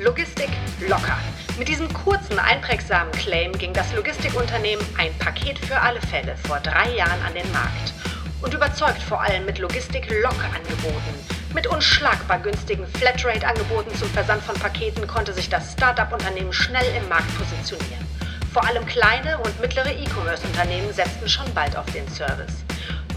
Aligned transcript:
Logistik 0.00 0.50
locker. 0.86 1.18
Mit 1.58 1.66
diesem 1.66 1.92
kurzen, 1.92 2.38
einprägsamen 2.38 3.10
Claim 3.14 3.50
ging 3.58 3.72
das 3.72 3.92
Logistikunternehmen 3.92 4.86
ein 4.96 5.12
Paket 5.18 5.58
für 5.58 5.76
alle 5.76 6.00
Fälle 6.00 6.36
vor 6.46 6.60
drei 6.60 6.94
Jahren 6.94 7.20
an 7.26 7.34
den 7.34 7.50
Markt. 7.50 7.92
Und 8.40 8.54
überzeugt 8.54 9.02
vor 9.02 9.20
allem 9.20 9.44
mit 9.44 9.58
Logistik 9.58 10.08
locker 10.22 10.50
angeboten. 10.54 11.26
Mit 11.52 11.66
unschlagbar 11.66 12.38
günstigen 12.38 12.86
Flatrate-Angeboten 12.86 13.92
zum 13.96 14.08
Versand 14.10 14.40
von 14.44 14.54
Paketen 14.54 15.04
konnte 15.08 15.32
sich 15.32 15.48
das 15.48 15.72
Start-up-Unternehmen 15.72 16.52
schnell 16.52 16.86
im 16.96 17.08
Markt 17.08 17.36
positionieren. 17.36 18.06
Vor 18.52 18.64
allem 18.68 18.86
kleine 18.86 19.38
und 19.38 19.60
mittlere 19.60 19.90
E-Commerce-Unternehmen 19.90 20.92
setzten 20.92 21.28
schon 21.28 21.52
bald 21.54 21.76
auf 21.76 21.86
den 21.86 22.06
Service. 22.06 22.64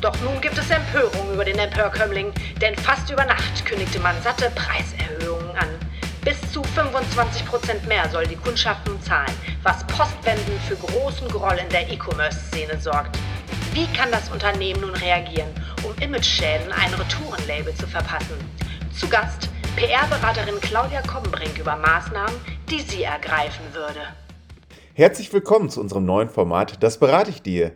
Doch 0.01 0.19
nun 0.21 0.41
gibt 0.41 0.57
es 0.57 0.71
Empörung 0.71 1.31
über 1.31 1.45
den 1.45 1.59
Empörkömmling, 1.59 2.33
denn 2.59 2.75
fast 2.75 3.11
über 3.11 3.23
Nacht 3.23 3.67
kündigte 3.67 3.99
man 3.99 4.19
satte 4.23 4.51
Preiserhöhungen. 4.55 5.30
Bis 6.23 6.39
zu 6.51 6.61
25% 6.61 7.87
mehr 7.87 8.07
soll 8.11 8.27
die 8.27 8.35
Kundschaft 8.35 8.87
nun 8.87 9.01
zahlen, 9.01 9.33
was 9.63 9.83
postwendend 9.87 10.61
für 10.67 10.75
großen 10.75 11.27
Groll 11.29 11.57
in 11.57 11.69
der 11.69 11.91
E-Commerce-Szene 11.91 12.79
sorgt. 12.79 13.17
Wie 13.73 13.87
kann 13.87 14.11
das 14.11 14.29
Unternehmen 14.29 14.81
nun 14.81 14.93
reagieren, 14.93 15.49
um 15.83 15.95
Imageschäden 15.99 16.71
ein 16.73 16.93
Retourenlabel 16.93 17.73
zu 17.73 17.87
verpassen? 17.87 18.35
Zu 18.95 19.09
Gast 19.09 19.49
PR-Beraterin 19.75 20.61
Claudia 20.61 21.01
Kommenbrink 21.01 21.57
über 21.57 21.75
Maßnahmen, 21.77 22.35
die 22.69 22.81
sie 22.81 23.01
ergreifen 23.01 23.65
würde. 23.73 24.01
Herzlich 24.93 25.33
willkommen 25.33 25.71
zu 25.71 25.81
unserem 25.81 26.05
neuen 26.05 26.29
Format 26.29 26.83
Das 26.83 26.99
berate 26.99 27.31
ich 27.31 27.41
dir. 27.41 27.71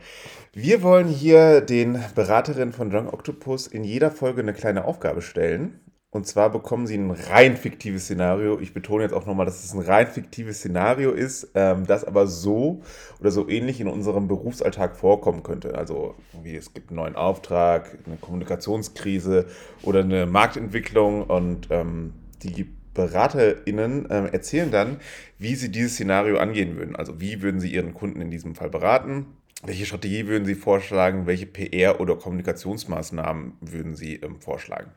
Wir 0.53 0.83
wollen 0.83 1.07
hier 1.07 1.61
den 1.61 1.99
Beraterinnen 2.13 2.73
von 2.73 2.93
Young 2.93 3.11
Octopus 3.11 3.65
in 3.65 3.83
jeder 3.83 4.11
Folge 4.11 4.41
eine 4.41 4.53
kleine 4.53 4.85
Aufgabe 4.85 5.23
stellen. 5.23 5.79
Und 6.15 6.25
zwar 6.25 6.49
bekommen 6.49 6.87
Sie 6.87 6.95
ein 6.95 7.11
rein 7.11 7.57
fiktives 7.57 8.05
Szenario. 8.05 8.57
Ich 8.61 8.73
betone 8.73 9.03
jetzt 9.03 9.11
auch 9.11 9.25
nochmal, 9.25 9.45
dass 9.45 9.65
es 9.65 9.73
ein 9.73 9.81
rein 9.81 10.07
fiktives 10.07 10.59
Szenario 10.59 11.11
ist, 11.11 11.49
ähm, 11.55 11.85
das 11.85 12.05
aber 12.05 12.25
so 12.25 12.81
oder 13.19 13.31
so 13.31 13.49
ähnlich 13.49 13.81
in 13.81 13.89
unserem 13.89 14.29
Berufsalltag 14.29 14.95
vorkommen 14.95 15.43
könnte. 15.43 15.77
Also 15.77 16.15
wie 16.41 16.55
es 16.55 16.73
gibt 16.73 16.89
einen 16.89 16.95
neuen 16.95 17.17
Auftrag, 17.17 17.97
eine 18.05 18.15
Kommunikationskrise 18.15 19.47
oder 19.83 19.99
eine 19.99 20.25
Marktentwicklung 20.25 21.23
und 21.23 21.67
ähm, 21.69 22.13
die 22.43 22.65
BeraterInnen 22.93 24.09
äh, 24.09 24.27
erzählen 24.27 24.71
dann, 24.71 25.01
wie 25.37 25.55
sie 25.55 25.69
dieses 25.69 25.95
Szenario 25.95 26.37
angehen 26.37 26.77
würden. 26.77 26.95
Also 26.95 27.19
wie 27.19 27.41
würden 27.41 27.59
sie 27.59 27.73
ihren 27.73 27.93
Kunden 27.93 28.21
in 28.21 28.31
diesem 28.31 28.55
Fall 28.55 28.69
beraten? 28.69 29.25
Welche 29.65 29.85
Strategie 29.85 30.27
würden 30.27 30.45
Sie 30.45 30.55
vorschlagen? 30.55 31.27
Welche 31.27 31.45
PR- 31.45 31.99
oder 31.99 32.15
Kommunikationsmaßnahmen 32.15 33.53
würden 33.61 33.95
Sie 33.95 34.15
ähm, 34.15 34.39
vorschlagen? 34.39 34.91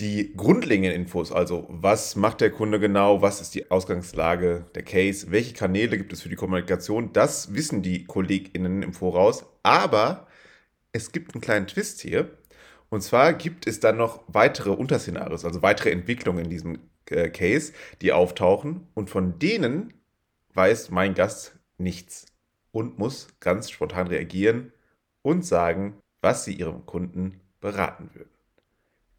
Die 0.00 0.34
grundlegenden 0.34 0.92
Infos, 0.92 1.30
also 1.30 1.66
was 1.68 2.16
macht 2.16 2.40
der 2.40 2.50
Kunde 2.50 2.80
genau, 2.80 3.20
was 3.20 3.42
ist 3.42 3.54
die 3.54 3.70
Ausgangslage, 3.70 4.64
der 4.74 4.82
Case, 4.82 5.30
welche 5.30 5.52
Kanäle 5.52 5.98
gibt 5.98 6.14
es 6.14 6.22
für 6.22 6.30
die 6.30 6.36
Kommunikation, 6.36 7.12
das 7.12 7.52
wissen 7.52 7.82
die 7.82 8.06
KollegInnen 8.06 8.82
im 8.82 8.94
Voraus. 8.94 9.44
Aber 9.62 10.26
es 10.92 11.12
gibt 11.12 11.34
einen 11.34 11.42
kleinen 11.42 11.66
Twist 11.66 12.00
hier. 12.00 12.30
Und 12.88 13.02
zwar 13.02 13.34
gibt 13.34 13.66
es 13.66 13.78
dann 13.78 13.98
noch 13.98 14.24
weitere 14.26 14.70
Unterszenarios, 14.70 15.44
also 15.44 15.60
weitere 15.60 15.90
Entwicklungen 15.90 16.44
in 16.46 16.50
diesem 16.50 16.78
äh, 17.10 17.28
Case, 17.28 17.74
die 18.00 18.12
auftauchen. 18.12 18.88
Und 18.94 19.10
von 19.10 19.38
denen 19.38 19.92
weiß 20.54 20.90
mein 20.90 21.12
Gast 21.12 21.58
nichts 21.76 22.24
und 22.72 22.98
muss 22.98 23.28
ganz 23.40 23.70
spontan 23.70 24.06
reagieren 24.06 24.72
und 25.20 25.44
sagen, 25.44 25.98
was 26.22 26.46
sie 26.46 26.54
ihrem 26.54 26.86
Kunden 26.86 27.40
beraten 27.60 28.08
würden. 28.14 28.39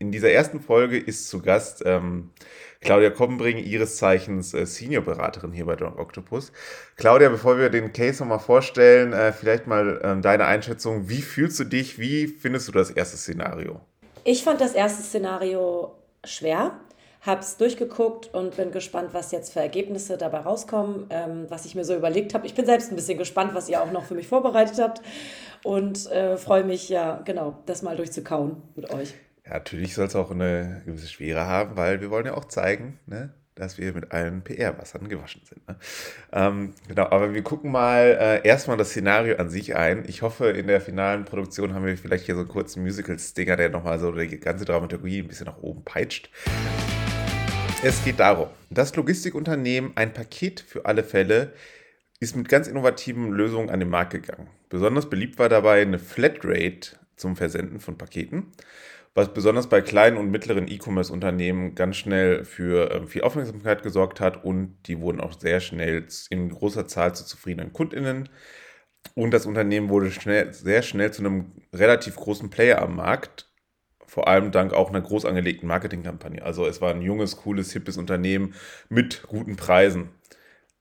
In 0.02 0.12
dieser 0.12 0.32
ersten 0.32 0.60
Folge 0.60 0.98
ist 0.98 1.30
zu 1.30 1.44
Gast 1.44 1.84
ähm, 1.86 2.32
Claudia 2.80 3.12
Kommenbring, 3.12 3.60
ihres 3.60 3.98
Zeichens 3.98 4.52
äh, 4.56 4.66
Senior-Beraterin 4.66 5.52
hier 5.52 5.68
bei 5.68 5.76
Drunk 5.76 6.00
Octopus. 6.00 6.52
Claudia, 6.96 7.30
bevor 7.30 7.60
wir 7.60 7.70
den 7.70 7.94
Case 7.94 8.24
nochmal 8.24 8.40
vorstellen, 8.40 9.14
äh, 9.14 9.32
vielleicht 9.32 9.68
mal 9.68 10.02
ähm, 10.04 10.24
deine 10.24 10.46
Einschätzung. 10.46 11.08
Wie 11.08 11.22
fühlst 11.22 11.60
du 11.60 11.66
dich? 11.66 12.00
Wie 12.00 12.26
findest 12.26 12.68
du 12.68 12.72
das 12.72 12.90
erste 12.90 13.16
Szenario? 13.16 13.80
Ich 14.24 14.44
fand 14.44 14.60
das 14.60 14.74
erste 14.74 15.04
Szenario 15.04 15.94
schwer, 16.24 16.80
habe 17.22 17.42
es 17.42 17.58
durchgeguckt 17.58 18.34
und 18.34 18.58
bin 18.58 18.72
gespannt, 18.72 19.10
was 19.12 19.32
jetzt 19.32 19.54
für 19.54 19.60
Ergebnisse 19.60 20.18
dabei 20.18 20.40
rauskommen, 20.40 21.06
ähm, 21.12 21.46
was 21.50 21.66
ich 21.66 21.76
mir 21.76 21.86
so 21.86 21.96
überlegt 21.96 22.34
habe. 22.34 22.48
Ich 22.48 22.56
bin 22.56 22.66
selbst 22.66 22.92
ein 22.92 22.96
bisschen 22.96 23.20
gespannt, 23.20 23.54
was 23.54 23.70
ihr 23.70 23.84
auch 23.84 23.92
noch 23.92 24.06
für 24.06 24.16
mich 24.16 24.28
vorbereitet 24.28 24.80
habt 24.80 25.04
und 25.64 26.12
äh, 26.12 26.38
freue 26.38 26.64
mich, 26.64 26.90
ja, 26.90 27.22
genau, 27.24 27.60
das 27.68 27.84
mal 27.84 27.96
durchzukauen 27.96 28.64
mit 28.76 28.92
euch. 28.92 29.14
Ja, 29.52 29.58
natürlich 29.58 29.96
soll 29.96 30.08
es 30.08 30.16
auch 30.16 30.32
eine 30.32 30.82
gewisse 30.86 31.10
Schwere 31.10 31.46
haben, 31.46 31.76
weil 31.76 32.00
wir 32.00 32.10
wollen 32.10 32.26
ja 32.26 32.36
auch 32.36 32.46
zeigen, 32.46 33.00
ne, 33.06 33.34
dass 33.54 33.78
wir 33.78 33.92
mit 33.92 34.14
allen 34.14 34.44
PR-Wassern 34.44 35.10
gewaschen 35.10 35.42
sind. 35.44 35.68
Ne? 35.68 35.76
Ähm, 36.32 36.74
genau, 36.88 37.08
aber 37.08 37.34
wir 37.34 37.42
gucken 37.42 37.70
mal 37.70 38.18
äh, 38.18 38.48
erstmal 38.48 38.78
das 38.78 38.92
Szenario 38.92 39.36
an 39.36 39.50
sich 39.50 39.76
ein. 39.76 40.06
Ich 40.08 40.22
hoffe, 40.22 40.52
in 40.52 40.68
der 40.68 40.80
finalen 40.80 41.26
Produktion 41.26 41.74
haben 41.74 41.86
wir 41.86 41.98
vielleicht 41.98 42.28
hier 42.28 42.36
so 42.36 42.42
einen 42.42 42.50
kurzen 42.50 42.82
Musical-Stinger, 42.82 43.58
der 43.58 43.70
nochmal 43.70 44.00
so 44.00 44.14
die 44.14 44.40
ganze 44.40 44.64
Dramaturgie 44.64 45.20
ein 45.20 45.28
bisschen 45.28 45.48
nach 45.48 45.62
oben 45.62 45.84
peitscht. 45.84 46.30
Es 47.84 48.02
geht 48.06 48.22
darum, 48.22 48.48
das 48.70 48.96
Logistikunternehmen 48.96 49.92
ein 49.96 50.14
Paket 50.14 50.62
für 50.62 50.86
alle 50.86 51.04
Fälle 51.04 51.52
ist 52.22 52.38
mit 52.38 52.48
ganz 52.48 52.70
innovativen 52.70 53.32
Lösungen 53.32 53.70
an 53.70 53.82
den 53.82 53.90
Markt 53.90 54.14
gegangen. 54.14 54.48
Besonders 54.70 55.10
beliebt 55.10 55.40
war 55.40 55.50
dabei 55.50 55.82
eine 55.82 56.00
Flatrate 56.00 56.96
zum 57.18 57.36
Versenden 57.36 57.82
von 57.82 57.98
Paketen 57.98 58.54
was 59.14 59.34
besonders 59.34 59.68
bei 59.68 59.82
kleinen 59.82 60.18
und 60.18 60.32
mittleren 60.32 60.68
E-Commerce-Unternehmen 60.68 61.76
ganz 61.76 61.98
schnell 61.98 62.46
für 62.46 62.92
äh, 62.92 63.08
viel 63.08 63.24
Aufmerksamkeit 63.24 63.84
gesorgt 63.84 64.20
hat 64.22 64.44
und 64.44 64.78
die 64.88 65.00
wurden 65.00 65.20
auch 65.20 65.38
sehr 65.38 65.60
schnell 65.60 66.08
in 66.30 66.50
großer 66.50 66.88
Zahl 66.88 67.14
zu 67.14 67.26
zufriedenen 67.26 67.74
KundInnen. 67.74 68.30
Und 69.16 69.32
das 69.32 69.46
Unternehmen 69.46 69.90
wurde 69.90 70.12
schnell, 70.12 70.54
sehr 70.54 70.82
schnell 70.84 71.12
zu 71.12 71.24
einem 71.24 71.52
relativ 71.74 72.16
großen 72.16 72.50
Player 72.50 72.82
am 72.82 72.96
Markt, 72.96 73.52
vor 74.06 74.28
allem 74.28 74.52
dank 74.52 74.74
auch 74.74 74.90
einer 74.90 75.02
groß 75.02 75.26
angelegten 75.26 75.68
Marketingkampagne. 75.68 76.44
Also 76.44 76.66
es 76.66 76.82
war 76.82 76.92
ein 76.92 77.02
junges, 77.02 77.38
cooles, 77.38 77.72
hippes 77.72 77.98
Unternehmen 77.98 78.54
mit 78.90 79.24
guten 79.28 79.56
Preisen. 79.56 80.10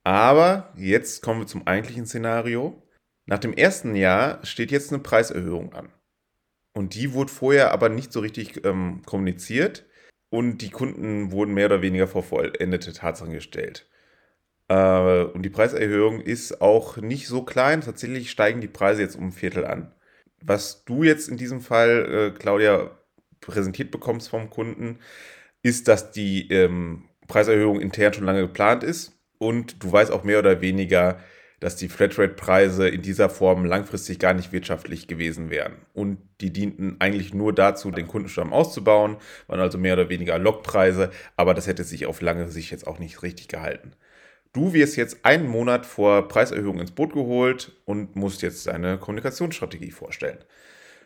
Aber 0.03 0.73
jetzt 0.75 1.21
kommen 1.21 1.39
wir 1.39 1.47
zum 1.47 1.65
eigentlichen 1.65 2.05
Szenario. 2.05 2.83
Nach 3.25 3.39
dem 3.39 3.53
ersten 3.53 3.95
Jahr 3.95 4.45
steht 4.45 4.71
jetzt 4.71 4.91
eine 4.91 5.01
Preiserhöhung 5.01 5.73
an. 5.73 5.93
Und 6.73 6.95
die 6.95 7.13
wurde 7.13 7.31
vorher 7.31 7.71
aber 7.71 7.89
nicht 7.89 8.13
so 8.13 8.19
richtig 8.19 8.65
ähm, 8.65 9.01
kommuniziert 9.05 9.85
und 10.29 10.59
die 10.59 10.69
Kunden 10.69 11.31
wurden 11.31 11.53
mehr 11.53 11.65
oder 11.65 11.81
weniger 11.81 12.07
vor 12.07 12.23
vollendete 12.23 12.93
Tatsachen 12.93 13.33
gestellt. 13.33 13.89
Äh, 14.69 15.23
und 15.25 15.43
die 15.43 15.49
Preiserhöhung 15.49 16.21
ist 16.21 16.61
auch 16.61 16.97
nicht 16.97 17.27
so 17.27 17.43
klein. 17.43 17.81
Tatsächlich 17.81 18.31
steigen 18.31 18.61
die 18.61 18.67
Preise 18.69 19.01
jetzt 19.01 19.17
um 19.17 19.27
ein 19.27 19.31
Viertel 19.33 19.65
an. 19.65 19.93
Was 20.41 20.85
du 20.85 21.03
jetzt 21.03 21.27
in 21.27 21.37
diesem 21.37 21.61
Fall, 21.61 22.31
äh, 22.33 22.39
Claudia, 22.39 22.91
präsentiert 23.41 23.91
bekommst 23.91 24.29
vom 24.29 24.49
Kunden, 24.49 24.99
ist, 25.63 25.87
dass 25.87 26.11
die 26.11 26.49
ähm, 26.51 27.05
Preiserhöhung 27.27 27.81
intern 27.81 28.13
schon 28.13 28.25
lange 28.25 28.41
geplant 28.41 28.83
ist 28.83 29.19
und 29.39 29.83
du 29.83 29.91
weißt 29.91 30.11
auch 30.11 30.23
mehr 30.23 30.39
oder 30.39 30.61
weniger, 30.61 31.19
dass 31.61 31.75
die 31.77 31.87
Flatrate-Preise 31.87 32.89
in 32.89 33.03
dieser 33.03 33.29
Form 33.29 33.65
langfristig 33.65 34.19
gar 34.19 34.33
nicht 34.33 34.51
wirtschaftlich 34.51 35.07
gewesen 35.07 35.49
wären. 35.49 35.75
Und 35.93 36.17
die 36.41 36.51
dienten 36.51 36.97
eigentlich 36.99 37.33
nur 37.33 37.53
dazu, 37.53 37.91
den 37.91 38.07
Kundenstamm 38.07 38.51
auszubauen, 38.51 39.17
waren 39.47 39.59
also 39.59 39.77
mehr 39.77 39.93
oder 39.93 40.09
weniger 40.09 40.37
Lockpreise, 40.39 41.11
aber 41.37 41.53
das 41.53 41.67
hätte 41.67 41.83
sich 41.83 42.07
auf 42.07 42.19
lange 42.19 42.49
Sicht 42.49 42.71
jetzt 42.71 42.87
auch 42.87 42.99
nicht 42.99 43.21
richtig 43.21 43.47
gehalten. 43.47 43.93
Du 44.53 44.73
wirst 44.73 44.97
jetzt 44.97 45.23
einen 45.23 45.47
Monat 45.47 45.85
vor 45.85 46.27
Preiserhöhung 46.27 46.79
ins 46.79 46.91
Boot 46.91 47.13
geholt 47.13 47.71
und 47.85 48.15
musst 48.15 48.41
jetzt 48.41 48.67
deine 48.67 48.97
Kommunikationsstrategie 48.97 49.91
vorstellen. 49.91 50.39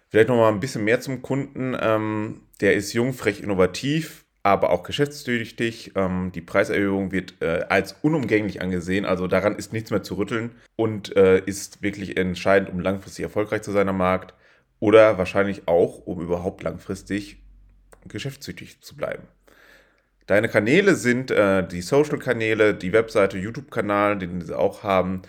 Vielleicht 0.07 0.29
noch 0.29 0.37
mal 0.37 0.51
ein 0.51 0.61
bisschen 0.61 0.85
mehr 0.85 1.01
zum 1.01 1.21
Kunden. 1.21 1.75
Ähm, 1.79 2.41
der 2.61 2.75
ist 2.75 2.93
jung, 2.93 3.13
frech, 3.13 3.41
innovativ, 3.41 4.24
aber 4.45 4.69
auch 4.69 4.83
geschäftstüchtig. 4.83 5.93
Ähm, 5.95 6.31
die 6.33 6.41
Preiserhöhung 6.41 7.11
wird 7.11 7.33
äh, 7.41 7.65
als 7.67 7.95
unumgänglich 8.03 8.61
angesehen, 8.61 9.03
also 9.03 9.25
daran 9.25 9.55
ist 9.55 9.73
nichts 9.73 9.89
mehr 9.89 10.03
zu 10.03 10.15
rütteln 10.15 10.51
und 10.75 11.17
äh, 11.17 11.39
ist 11.39 11.81
wirklich 11.81 12.15
entscheidend, 12.15 12.69
um 12.69 12.79
langfristig 12.79 13.23
erfolgreich 13.23 13.63
zu 13.63 13.71
sein 13.71 13.89
am 13.89 13.97
Markt 13.97 14.35
oder 14.79 15.17
wahrscheinlich 15.17 15.67
auch, 15.67 16.05
um 16.05 16.21
überhaupt 16.21 16.61
langfristig 16.61 17.37
geschäftstüchtig 18.07 18.81
zu 18.81 18.95
bleiben. 18.95 19.23
Deine 20.27 20.47
Kanäle 20.47 20.93
sind 20.93 21.31
äh, 21.31 21.67
die 21.67 21.81
Social-Kanäle, 21.81 22.75
die 22.75 22.93
Webseite, 22.93 23.39
YouTube-Kanal, 23.39 24.19
den 24.19 24.41
sie 24.41 24.55
auch 24.55 24.83
haben, 24.83 25.23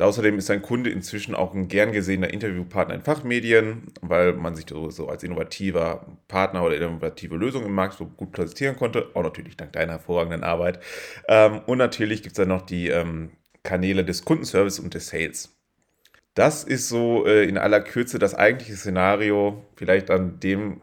Außerdem 0.00 0.38
ist 0.38 0.46
sein 0.46 0.62
Kunde 0.62 0.90
inzwischen 0.90 1.36
auch 1.36 1.54
ein 1.54 1.68
gern 1.68 1.92
gesehener 1.92 2.32
Interviewpartner 2.32 2.96
in 2.96 3.02
Fachmedien, 3.02 3.92
weil 4.00 4.32
man 4.32 4.56
sich 4.56 4.66
so, 4.68 5.08
als 5.08 5.22
innovativer 5.22 6.06
Partner 6.26 6.64
oder 6.64 6.76
innovative 6.76 7.36
Lösung 7.36 7.64
im 7.64 7.74
Markt 7.74 7.98
so 7.98 8.06
gut 8.06 8.32
präsentieren 8.32 8.76
konnte. 8.76 9.10
Auch 9.14 9.22
natürlich 9.22 9.56
dank 9.56 9.72
deiner 9.72 9.92
hervorragenden 9.92 10.42
Arbeit. 10.42 10.80
Ähm, 11.28 11.60
und 11.66 11.78
natürlich 11.78 12.22
gibt 12.22 12.32
es 12.32 12.38
dann 12.38 12.48
noch 12.48 12.62
die 12.62 12.88
ähm, 12.88 13.30
Kanäle 13.62 14.04
des 14.04 14.24
Kundenservice 14.24 14.80
und 14.80 14.94
des 14.94 15.08
Sales. 15.08 15.54
Das 16.34 16.64
ist 16.64 16.88
so 16.88 17.24
äh, 17.26 17.44
in 17.44 17.56
aller 17.56 17.80
Kürze 17.80 18.18
das 18.18 18.34
eigentliche 18.34 18.76
Szenario. 18.76 19.64
Vielleicht 19.76 20.10
an 20.10 20.40
dem 20.40 20.80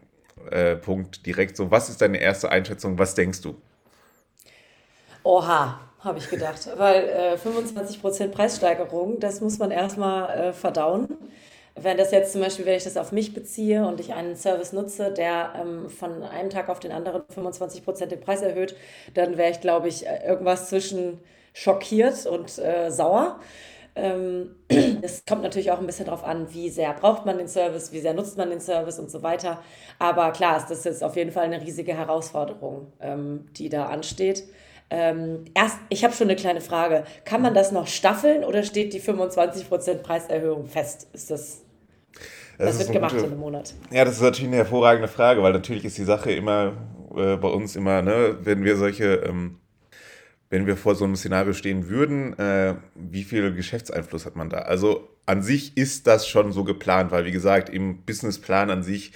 äh, 0.49 0.77
Punkt 0.77 1.25
direkt 1.25 1.57
so. 1.57 1.69
Was 1.69 1.89
ist 1.89 2.01
deine 2.01 2.19
erste 2.19 2.49
Einschätzung? 2.49 2.97
Was 2.97 3.13
denkst 3.15 3.41
du? 3.41 3.61
Oha, 5.23 5.79
habe 6.03 6.19
ich 6.19 6.29
gedacht. 6.29 6.69
Weil 6.77 7.09
äh, 7.09 7.35
25% 7.35 8.29
Preissteigerung, 8.29 9.19
das 9.19 9.41
muss 9.41 9.57
man 9.59 9.71
erstmal 9.71 10.29
äh, 10.29 10.53
verdauen. 10.53 11.17
Wenn 11.75 11.97
das 11.97 12.11
jetzt 12.11 12.33
zum 12.33 12.41
Beispiel, 12.41 12.65
wenn 12.65 12.75
ich 12.75 12.83
das 12.83 12.97
auf 12.97 13.11
mich 13.11 13.33
beziehe 13.33 13.85
und 13.87 13.99
ich 13.99 14.13
einen 14.13 14.35
Service 14.35 14.73
nutze, 14.73 15.11
der 15.11 15.53
ähm, 15.55 15.89
von 15.89 16.21
einem 16.23 16.49
Tag 16.49 16.67
auf 16.69 16.79
den 16.79 16.91
anderen 16.91 17.21
25% 17.33 18.07
den 18.07 18.19
Preis 18.19 18.41
erhöht, 18.41 18.75
dann 19.13 19.37
wäre 19.37 19.51
ich, 19.51 19.61
glaube 19.61 19.87
ich, 19.87 20.05
äh, 20.05 20.25
irgendwas 20.27 20.69
zwischen 20.69 21.19
schockiert 21.53 22.25
und 22.25 22.57
äh, 22.59 22.91
sauer. 22.91 23.39
Ähm, 23.95 24.55
es 25.01 25.23
kommt 25.25 25.43
natürlich 25.43 25.71
auch 25.71 25.79
ein 25.79 25.85
bisschen 25.85 26.05
darauf 26.05 26.23
an, 26.23 26.53
wie 26.53 26.69
sehr 26.69 26.93
braucht 26.93 27.25
man 27.25 27.37
den 27.37 27.47
Service, 27.47 27.91
wie 27.93 27.99
sehr 27.99 28.13
nutzt 28.13 28.37
man 28.37 28.49
den 28.49 28.61
Service 28.61 28.99
und 28.99 29.09
so 29.09 29.23
weiter. 29.23 29.61
Aber 29.99 30.31
klar 30.31 30.57
ist 30.57 30.67
das 30.67 30.83
jetzt 30.83 31.03
auf 31.03 31.15
jeden 31.15 31.31
Fall 31.31 31.45
eine 31.45 31.61
riesige 31.61 31.93
Herausforderung, 31.93 32.91
ähm, 32.99 33.47
die 33.55 33.69
da 33.69 33.85
ansteht. 33.85 34.43
Ähm, 34.93 35.45
erst, 35.53 35.77
ich 35.87 36.03
habe 36.03 36.13
schon 36.13 36.27
eine 36.27 36.35
kleine 36.35 36.59
Frage. 36.59 37.05
Kann 37.23 37.41
man 37.41 37.53
das 37.53 37.71
noch 37.71 37.87
staffeln 37.87 38.43
oder 38.43 38.61
steht 38.63 38.93
die 38.93 39.01
25% 39.01 39.95
Preiserhöhung 39.95 40.67
fest? 40.67 41.07
Ist 41.13 41.31
das, 41.31 41.61
das, 42.57 42.77
das 42.77 42.79
wird 42.79 42.91
gemacht 42.91 43.13
gute, 43.13 43.25
in 43.25 43.31
einem 43.31 43.39
Monat? 43.39 43.73
Ja, 43.89 44.03
das 44.03 44.15
ist 44.15 44.21
natürlich 44.21 44.49
eine 44.49 44.57
hervorragende 44.57 45.07
Frage, 45.07 45.41
weil 45.41 45.53
natürlich 45.53 45.85
ist 45.85 45.97
die 45.97 46.03
Sache 46.03 46.33
immer 46.33 46.73
äh, 47.15 47.37
bei 47.37 47.47
uns 47.47 47.77
immer, 47.77 48.01
ne, 48.01 48.37
wenn 48.43 48.65
wir 48.65 48.75
solche 48.75 49.15
ähm, 49.25 49.61
wenn 50.51 50.67
wir 50.67 50.75
vor 50.75 50.95
so 50.95 51.05
einem 51.05 51.15
Szenario 51.15 51.53
stehen 51.53 51.87
würden, 51.87 52.37
äh, 52.37 52.75
wie 52.93 53.23
viel 53.23 53.55
Geschäftseinfluss 53.55 54.25
hat 54.25 54.35
man 54.35 54.49
da? 54.49 54.57
Also 54.57 55.07
an 55.25 55.41
sich 55.41 55.77
ist 55.77 56.07
das 56.07 56.27
schon 56.27 56.51
so 56.51 56.65
geplant, 56.65 57.11
weil 57.11 57.23
wie 57.23 57.31
gesagt, 57.31 57.69
im 57.69 58.03
Businessplan 58.03 58.69
an 58.69 58.83
sich 58.83 59.13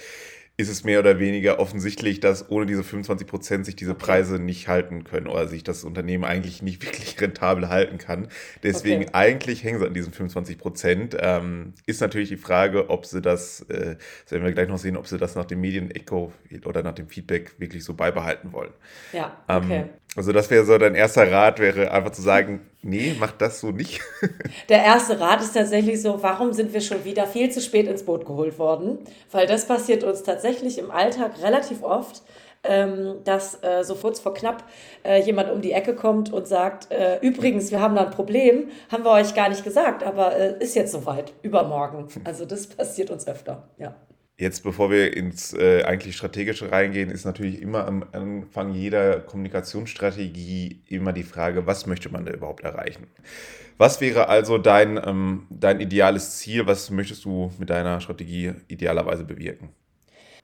ist 0.58 0.70
es 0.70 0.84
mehr 0.84 1.00
oder 1.00 1.18
weniger 1.18 1.58
offensichtlich, 1.58 2.20
dass 2.20 2.50
ohne 2.50 2.64
diese 2.64 2.82
25 2.82 3.26
Prozent 3.26 3.66
sich 3.66 3.76
diese 3.76 3.94
Preise 3.94 4.38
nicht 4.38 4.68
halten 4.68 5.04
können 5.04 5.26
oder 5.26 5.48
sich 5.48 5.64
das 5.64 5.84
Unternehmen 5.84 6.24
eigentlich 6.24 6.62
nicht 6.62 6.82
wirklich 6.86 7.20
rentabel 7.20 7.68
halten 7.68 7.98
kann. 7.98 8.28
Deswegen 8.62 9.02
okay. 9.02 9.10
eigentlich 9.12 9.64
hängen 9.64 9.80
sie 9.80 9.86
an 9.86 9.92
diesen 9.92 10.14
25 10.14 10.56
Prozent. 10.56 11.16
Ähm, 11.20 11.74
ist 11.84 12.00
natürlich 12.00 12.30
die 12.30 12.38
Frage, 12.38 12.88
ob 12.88 13.04
sie 13.04 13.20
das, 13.20 13.60
äh, 13.68 13.96
das 14.22 14.32
werden 14.32 14.44
wir 14.44 14.52
gleich 14.52 14.68
noch 14.68 14.78
sehen, 14.78 14.96
ob 14.96 15.06
sie 15.06 15.18
das 15.18 15.34
nach 15.34 15.44
dem 15.44 15.60
Medien-Echo 15.60 16.32
oder 16.64 16.82
nach 16.82 16.94
dem 16.94 17.08
Feedback 17.08 17.54
wirklich 17.58 17.84
so 17.84 17.92
beibehalten 17.92 18.52
wollen. 18.52 18.72
Ja, 19.12 19.36
ähm, 19.48 19.56
okay. 19.64 19.80
Ähm, 19.80 19.88
also 20.16 20.32
das 20.32 20.50
wäre 20.50 20.64
so 20.64 20.78
dein 20.78 20.94
erster 20.94 21.30
Rat, 21.30 21.58
wäre 21.58 21.90
einfach 21.90 22.12
zu 22.12 22.22
sagen, 22.22 22.66
nee, 22.82 23.14
mach 23.18 23.32
das 23.32 23.60
so 23.60 23.70
nicht. 23.70 24.00
Der 24.68 24.82
erste 24.82 25.20
Rat 25.20 25.42
ist 25.42 25.52
tatsächlich 25.52 26.00
so, 26.00 26.22
warum 26.22 26.54
sind 26.54 26.72
wir 26.72 26.80
schon 26.80 27.04
wieder 27.04 27.26
viel 27.26 27.50
zu 27.50 27.60
spät 27.60 27.86
ins 27.86 28.02
Boot 28.02 28.24
geholt 28.24 28.58
worden? 28.58 28.98
Weil 29.30 29.46
das 29.46 29.66
passiert 29.66 30.04
uns 30.04 30.22
tatsächlich 30.22 30.78
im 30.78 30.90
Alltag 30.90 31.42
relativ 31.42 31.82
oft, 31.82 32.22
ähm, 32.64 33.16
dass 33.24 33.62
äh, 33.62 33.84
so 33.84 33.94
kurz 33.94 34.18
vor 34.18 34.32
knapp 34.32 34.64
äh, 35.04 35.20
jemand 35.20 35.50
um 35.50 35.60
die 35.60 35.72
Ecke 35.72 35.94
kommt 35.94 36.32
und 36.32 36.48
sagt, 36.48 36.90
äh, 36.90 37.18
übrigens, 37.20 37.70
wir 37.70 37.80
haben 37.80 37.94
da 37.94 38.04
ein 38.04 38.10
Problem, 38.10 38.70
haben 38.90 39.04
wir 39.04 39.12
euch 39.12 39.34
gar 39.34 39.50
nicht 39.50 39.64
gesagt, 39.64 40.02
aber 40.02 40.34
ist 40.60 40.74
jetzt 40.74 40.92
soweit, 40.92 41.32
übermorgen. 41.42 42.08
Also 42.24 42.46
das 42.46 42.66
passiert 42.66 43.10
uns 43.10 43.28
öfter, 43.28 43.68
ja. 43.78 43.94
Jetzt, 44.38 44.64
bevor 44.64 44.90
wir 44.90 45.16
ins 45.16 45.54
äh, 45.54 45.82
eigentlich 45.84 46.14
Strategische 46.14 46.70
reingehen, 46.70 47.10
ist 47.10 47.24
natürlich 47.24 47.62
immer 47.62 47.86
am 47.86 48.04
Anfang 48.12 48.74
jeder 48.74 49.20
Kommunikationsstrategie 49.20 50.82
immer 50.88 51.14
die 51.14 51.22
Frage, 51.22 51.66
was 51.66 51.86
möchte 51.86 52.10
man 52.10 52.26
da 52.26 52.32
überhaupt 52.32 52.62
erreichen? 52.62 53.06
Was 53.78 54.02
wäre 54.02 54.28
also 54.28 54.58
dein, 54.58 55.00
ähm, 55.02 55.46
dein 55.48 55.80
ideales 55.80 56.36
Ziel? 56.36 56.66
Was 56.66 56.90
möchtest 56.90 57.24
du 57.24 57.50
mit 57.58 57.70
deiner 57.70 58.02
Strategie 58.02 58.52
idealerweise 58.68 59.24
bewirken? 59.24 59.70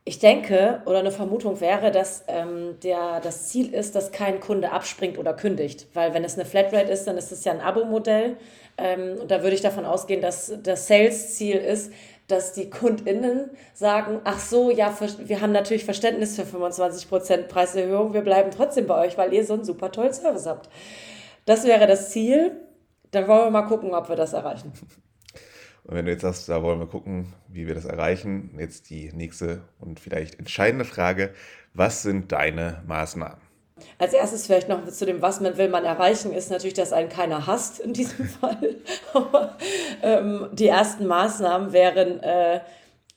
Ich 0.05 0.19
denke 0.19 0.83
oder 0.87 0.99
eine 0.99 1.13
Vermutung 1.13 1.61
wäre, 1.61 1.93
dass 1.93 2.25
ähm, 2.27 2.77
der, 2.83 3.21
das 3.21 3.49
Ziel 3.49 3.73
ist, 3.73 3.95
dass 3.95 4.11
kein 4.11 4.41
Kunde 4.41 4.73
abspringt 4.73 5.17
oder 5.17 5.33
kündigt. 5.33 5.87
Weil 5.95 6.13
wenn 6.13 6.25
es 6.25 6.35
eine 6.35 6.45
Flatrate 6.45 6.91
ist, 6.91 7.05
dann 7.05 7.17
ist 7.17 7.31
es 7.31 7.45
ja 7.45 7.53
ein 7.53 7.61
Abo-Modell. 7.61 8.37
Ähm, 8.79 9.19
und 9.21 9.31
da 9.31 9.43
würde 9.43 9.55
ich 9.55 9.61
davon 9.61 9.85
ausgehen, 9.85 10.21
dass 10.21 10.53
das 10.63 10.89
Sales-Ziel 10.89 11.57
ist, 11.57 11.93
dass 12.29 12.53
die 12.53 12.71
KundInnen 12.71 13.51
sagen, 13.75 14.21
ach 14.25 14.39
so, 14.39 14.71
ja, 14.71 14.97
wir 15.19 15.41
haben 15.41 15.53
natürlich 15.53 15.85
Verständnis 15.85 16.37
für 16.37 16.43
25% 16.43 17.49
Preiserhöhung, 17.49 18.15
wir 18.15 18.23
bleiben 18.23 18.51
trotzdem 18.51 18.87
bei 18.87 19.07
euch, 19.07 19.19
weil 19.19 19.33
ihr 19.33 19.45
so 19.45 19.55
einen 19.55 19.65
super 19.65 19.93
tollen 19.93 20.13
Service 20.13 20.47
habt. 20.47 20.71
Das 21.45 21.65
wäre 21.65 21.87
das 21.87 22.11
Ziel. 22.11 22.53
Dann 23.11 23.29
wollen 23.29 23.47
wir 23.47 23.51
mal 23.51 23.63
gucken, 23.63 23.93
ob 23.93 24.09
wir 24.09 24.17
das 24.17 24.33
erreichen. 24.33 24.73
Und 25.85 25.97
wenn 25.97 26.07
du 26.07 26.13
jetzt 26.13 26.23
sagst, 26.23 26.49
da 26.49 26.63
wollen 26.63 26.79
wir 26.79 26.87
gucken, 26.87 27.35
wie 27.49 27.67
wir 27.67 27.75
das 27.75 27.85
erreichen, 27.85 28.55
jetzt 28.59 28.89
die 28.89 29.13
nächste 29.13 29.63
und 29.81 29.99
vielleicht 29.99 30.39
entscheidende 30.39 30.85
Frage, 30.85 31.35
was 31.75 32.03
sind 32.03 32.33
deine 32.33 32.83
Maßnahmen? 32.87 33.52
Als 33.99 34.13
erstes 34.13 34.47
vielleicht 34.47 34.69
noch 34.69 34.87
zu 34.87 35.07
dem, 35.07 35.23
was 35.23 35.41
man 35.41 35.57
will 35.57 35.69
man 35.69 35.85
erreichen, 35.85 36.33
ist 36.33 36.51
natürlich, 36.51 36.75
dass 36.75 36.93
einen 36.93 37.09
keiner 37.09 37.47
hasst 37.47 37.81
in 37.81 37.93
diesem 37.93 38.27
Fall. 38.41 38.77
Aber 39.15 39.57
ähm, 40.03 40.49
die 40.53 40.69
ersten 40.69 41.07
Maßnahmen 41.07 41.73
wären, 41.73 42.21
äh, 42.23 42.61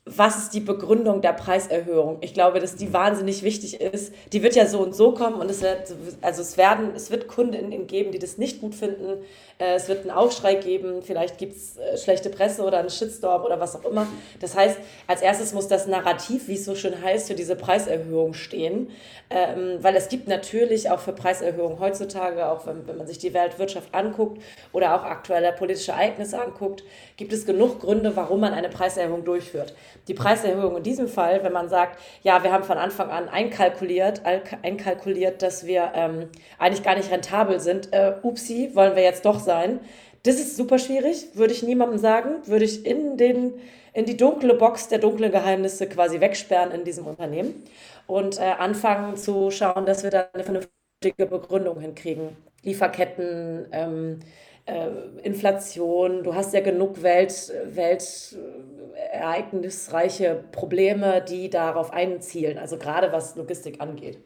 was 0.06 0.38
ist 0.38 0.54
die 0.54 0.60
Begründung 0.60 1.22
der 1.22 1.34
Preiserhöhung? 1.34 2.20
Ich 2.22 2.36
glaube, 2.36 2.60
dass 2.60 2.76
die 2.76 2.94
wahnsinnig 2.94 3.42
wichtig 3.42 3.82
ist. 3.82 4.14
Die 4.34 4.44
wird 4.44 4.56
ja 4.56 4.68
so 4.68 4.80
und 4.80 4.96
so 4.96 5.14
kommen 5.14 5.42
und 5.42 5.50
es 5.50 5.64
wird, 5.64 5.96
also 6.22 6.44
es 6.44 6.58
werden, 6.58 6.92
es 6.96 7.10
wird 7.10 7.28
Kundinnen 7.28 7.88
geben, 7.88 8.12
die 8.12 8.20
das 8.20 8.38
nicht 8.38 8.62
gut 8.62 8.76
finden. 8.76 9.24
Äh, 9.58 9.76
es 9.76 9.88
wird 9.88 10.02
einen 10.02 10.12
Aufschrei 10.12 10.56
geben, 10.56 11.02
vielleicht 11.02 11.38
gibt 11.38 11.56
es 11.56 11.78
äh, 11.78 11.98
schlechte 11.98 12.30
Presse 12.30 12.64
oder 12.64 12.80
einen 12.80 12.90
Shitstorm 12.90 13.44
oder 13.44 13.60
was 13.60 13.76
auch 13.76 13.86
immer. 13.86 14.08
Das 14.40 14.56
heißt, 14.56 14.78
als 15.08 15.22
erstes 15.22 15.54
muss 15.54 15.68
das 15.68 15.88
Narrativ, 15.88 16.48
wie 16.48 16.56
es 16.56 16.66
so 16.66 16.76
schön 16.76 17.02
heißt, 17.02 17.28
für 17.28 17.36
diese 17.36 17.56
Preiserhöhung 17.56 18.34
stehen. 18.34 18.90
Ähm, 19.32 19.80
weil 19.82 19.96
es 19.96 20.08
gibt 20.08 20.28
natürlich 20.28 20.92
auch 20.92 21.00
für 21.00 21.12
Preiserhöhungen 21.12 21.80
heutzutage, 21.80 22.48
auch 22.48 22.68
wenn, 22.68 22.88
wenn 22.88 22.98
man 22.98 23.08
sich 23.08 23.18
die 23.18 23.34
Weltwirtschaft 23.34 23.94
anguckt 23.94 24.40
oder 24.72 24.96
auch 24.96 25.04
aktuelle 25.04 25.52
politische 25.52 25.94
Ereignisse 25.94 26.40
anguckt, 26.40 26.84
gibt 27.18 27.34
es 27.34 27.48
genug 27.48 27.80
Gründe, 27.82 28.16
warum 28.16 28.42
man 28.42 28.54
eine 28.54 28.70
Preiserhöhung 28.70 29.24
durchführt. 29.24 29.74
Die 30.08 30.14
Preiserhöhung 30.14 30.78
in 30.78 30.84
diesem 30.84 31.08
Fall, 31.08 31.44
wenn 31.44 31.54
man 31.54 31.70
sagt, 31.70 32.00
ja, 32.22 32.44
wir 32.44 32.52
haben 32.52 32.64
von 32.64 32.78
Anfang 32.78 33.10
an 33.10 33.28
einkalkuliert, 33.28 34.22
einkalkuliert 34.62 35.42
dass 35.42 35.66
wir 35.66 35.92
ähm, 35.96 36.30
eigentlich 36.60 36.84
gar 36.84 36.96
nicht 36.96 37.10
rentabel 37.10 37.60
sind, 37.60 37.94
äh, 37.94 38.14
upsi, 38.22 38.72
wollen 38.76 38.96
wir 38.96 39.02
jetzt 39.02 39.26
doch 39.26 39.40
sein. 39.46 39.80
Das 40.24 40.36
ist 40.36 40.58
super 40.58 40.80
schwierig, 40.80 41.28
würde 41.36 41.54
ich 41.54 41.64
niemandem 41.64 42.00
sagen, 42.00 42.36
würde 42.46 42.66
ich 42.66 42.86
in, 42.86 43.16
den, 43.16 43.54
in 43.94 44.06
die 44.06 44.18
dunkle 44.18 44.56
Box 44.56 44.88
der 44.88 44.98
dunklen 44.98 45.32
Geheimnisse 45.32 45.88
quasi 45.88 46.20
wegsperren 46.20 46.72
in 46.72 46.84
diesem 46.84 47.06
Unternehmen 47.06 47.64
und 48.08 48.40
äh, 48.40 48.54
anfangen 48.58 49.18
zu 49.18 49.52
schauen, 49.52 49.86
dass 49.86 50.02
wir 50.04 50.10
da 50.10 50.28
eine 50.34 50.44
vernünftige 50.44 51.28
Begründung 51.28 51.80
hinkriegen. 51.80 52.36
Lieferketten, 52.64 53.68
ähm, 53.72 54.20
äh, 54.66 54.88
Inflation, 55.22 56.24
du 56.24 56.34
hast 56.34 56.56
ja 56.56 56.62
genug 56.62 57.04
Welt, 57.04 57.54
weltereignisreiche 57.66 60.44
Probleme, 60.52 61.22
die 61.22 61.52
darauf 61.52 61.94
einzielen, 61.94 62.58
also 62.58 62.78
gerade 62.78 63.12
was 63.12 63.36
Logistik 63.36 63.80
angeht. 63.80 64.18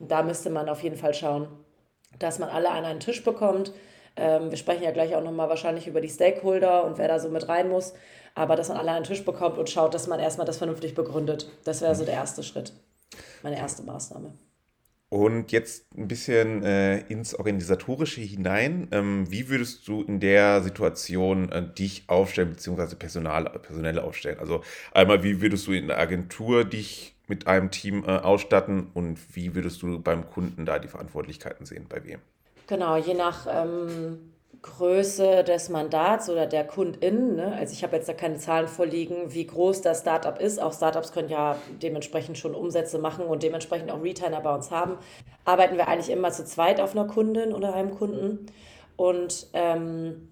Und 0.00 0.10
da 0.10 0.24
müsste 0.24 0.50
man 0.50 0.68
auf 0.68 0.82
jeden 0.82 0.96
Fall 0.96 1.14
schauen, 1.14 1.46
dass 2.18 2.40
man 2.40 2.48
alle 2.48 2.70
an 2.70 2.84
einen 2.84 2.98
Tisch 2.98 3.22
bekommt 3.22 3.72
ähm, 4.16 4.50
wir 4.50 4.58
sprechen 4.58 4.82
ja 4.82 4.90
gleich 4.90 5.14
auch 5.14 5.22
nochmal 5.22 5.48
wahrscheinlich 5.48 5.86
über 5.86 6.00
die 6.00 6.08
Stakeholder 6.08 6.84
und 6.84 6.98
wer 6.98 7.08
da 7.08 7.18
so 7.18 7.28
mit 7.28 7.48
rein 7.48 7.68
muss. 7.68 7.94
Aber 8.34 8.56
dass 8.56 8.68
man 8.68 8.78
alle 8.78 8.90
an 8.90 9.02
den 9.02 9.08
Tisch 9.08 9.24
bekommt 9.24 9.58
und 9.58 9.70
schaut, 9.70 9.94
dass 9.94 10.06
man 10.06 10.20
erstmal 10.20 10.46
das 10.46 10.58
vernünftig 10.58 10.94
begründet. 10.94 11.50
Das 11.64 11.82
wäre 11.82 11.94
so 11.94 12.04
der 12.04 12.14
erste 12.14 12.42
Schritt. 12.42 12.72
Meine 13.42 13.58
erste 13.58 13.82
Maßnahme. 13.82 14.34
Und 15.08 15.52
jetzt 15.52 15.86
ein 15.96 16.08
bisschen 16.08 16.64
äh, 16.64 16.98
ins 17.02 17.36
Organisatorische 17.36 18.20
hinein. 18.20 18.88
Ähm, 18.90 19.30
wie 19.30 19.48
würdest 19.48 19.86
du 19.86 20.02
in 20.02 20.18
der 20.18 20.60
Situation 20.62 21.52
äh, 21.52 21.62
dich 21.62 22.04
aufstellen, 22.08 22.50
beziehungsweise 22.50 22.96
Personal, 22.96 23.44
personell 23.62 24.00
aufstellen? 24.00 24.40
Also 24.40 24.62
einmal, 24.92 25.22
wie 25.22 25.40
würdest 25.40 25.68
du 25.68 25.72
in 25.72 25.86
der 25.86 25.98
Agentur 25.98 26.64
dich 26.64 27.14
mit 27.28 27.46
einem 27.46 27.70
Team 27.70 28.02
äh, 28.04 28.08
ausstatten 28.08 28.88
und 28.92 29.18
wie 29.36 29.54
würdest 29.54 29.82
du 29.82 30.00
beim 30.00 30.28
Kunden 30.28 30.66
da 30.66 30.80
die 30.80 30.88
Verantwortlichkeiten 30.88 31.64
sehen? 31.64 31.86
Bei 31.88 32.04
wem? 32.04 32.20
Genau, 32.66 32.96
je 32.96 33.14
nach 33.14 33.46
ähm, 33.50 34.34
Größe 34.62 35.44
des 35.44 35.68
Mandats 35.68 36.30
oder 36.30 36.46
der 36.46 36.64
KundInnen. 36.64 37.36
Ne? 37.36 37.54
Also 37.54 37.74
ich 37.74 37.82
habe 37.84 37.96
jetzt 37.96 38.08
da 38.08 38.14
keine 38.14 38.38
Zahlen 38.38 38.66
vorliegen, 38.66 39.34
wie 39.34 39.46
groß 39.46 39.82
das 39.82 40.00
Startup 40.00 40.40
ist. 40.40 40.60
Auch 40.60 40.72
Startups 40.72 41.12
können 41.12 41.28
ja 41.28 41.56
dementsprechend 41.82 42.38
schon 42.38 42.54
Umsätze 42.54 42.98
machen 42.98 43.26
und 43.26 43.42
dementsprechend 43.42 43.90
auch 43.90 44.02
Retainer 44.02 44.40
bei 44.40 44.54
uns 44.54 44.70
haben. 44.70 44.96
Arbeiten 45.44 45.76
wir 45.76 45.88
eigentlich 45.88 46.10
immer 46.10 46.32
zu 46.32 46.46
zweit 46.46 46.80
auf 46.80 46.96
einer 46.96 47.06
Kundin 47.06 47.52
oder 47.52 47.74
einem 47.74 47.94
Kunden. 47.94 48.46
Und 48.96 49.48
ähm, 49.52 50.30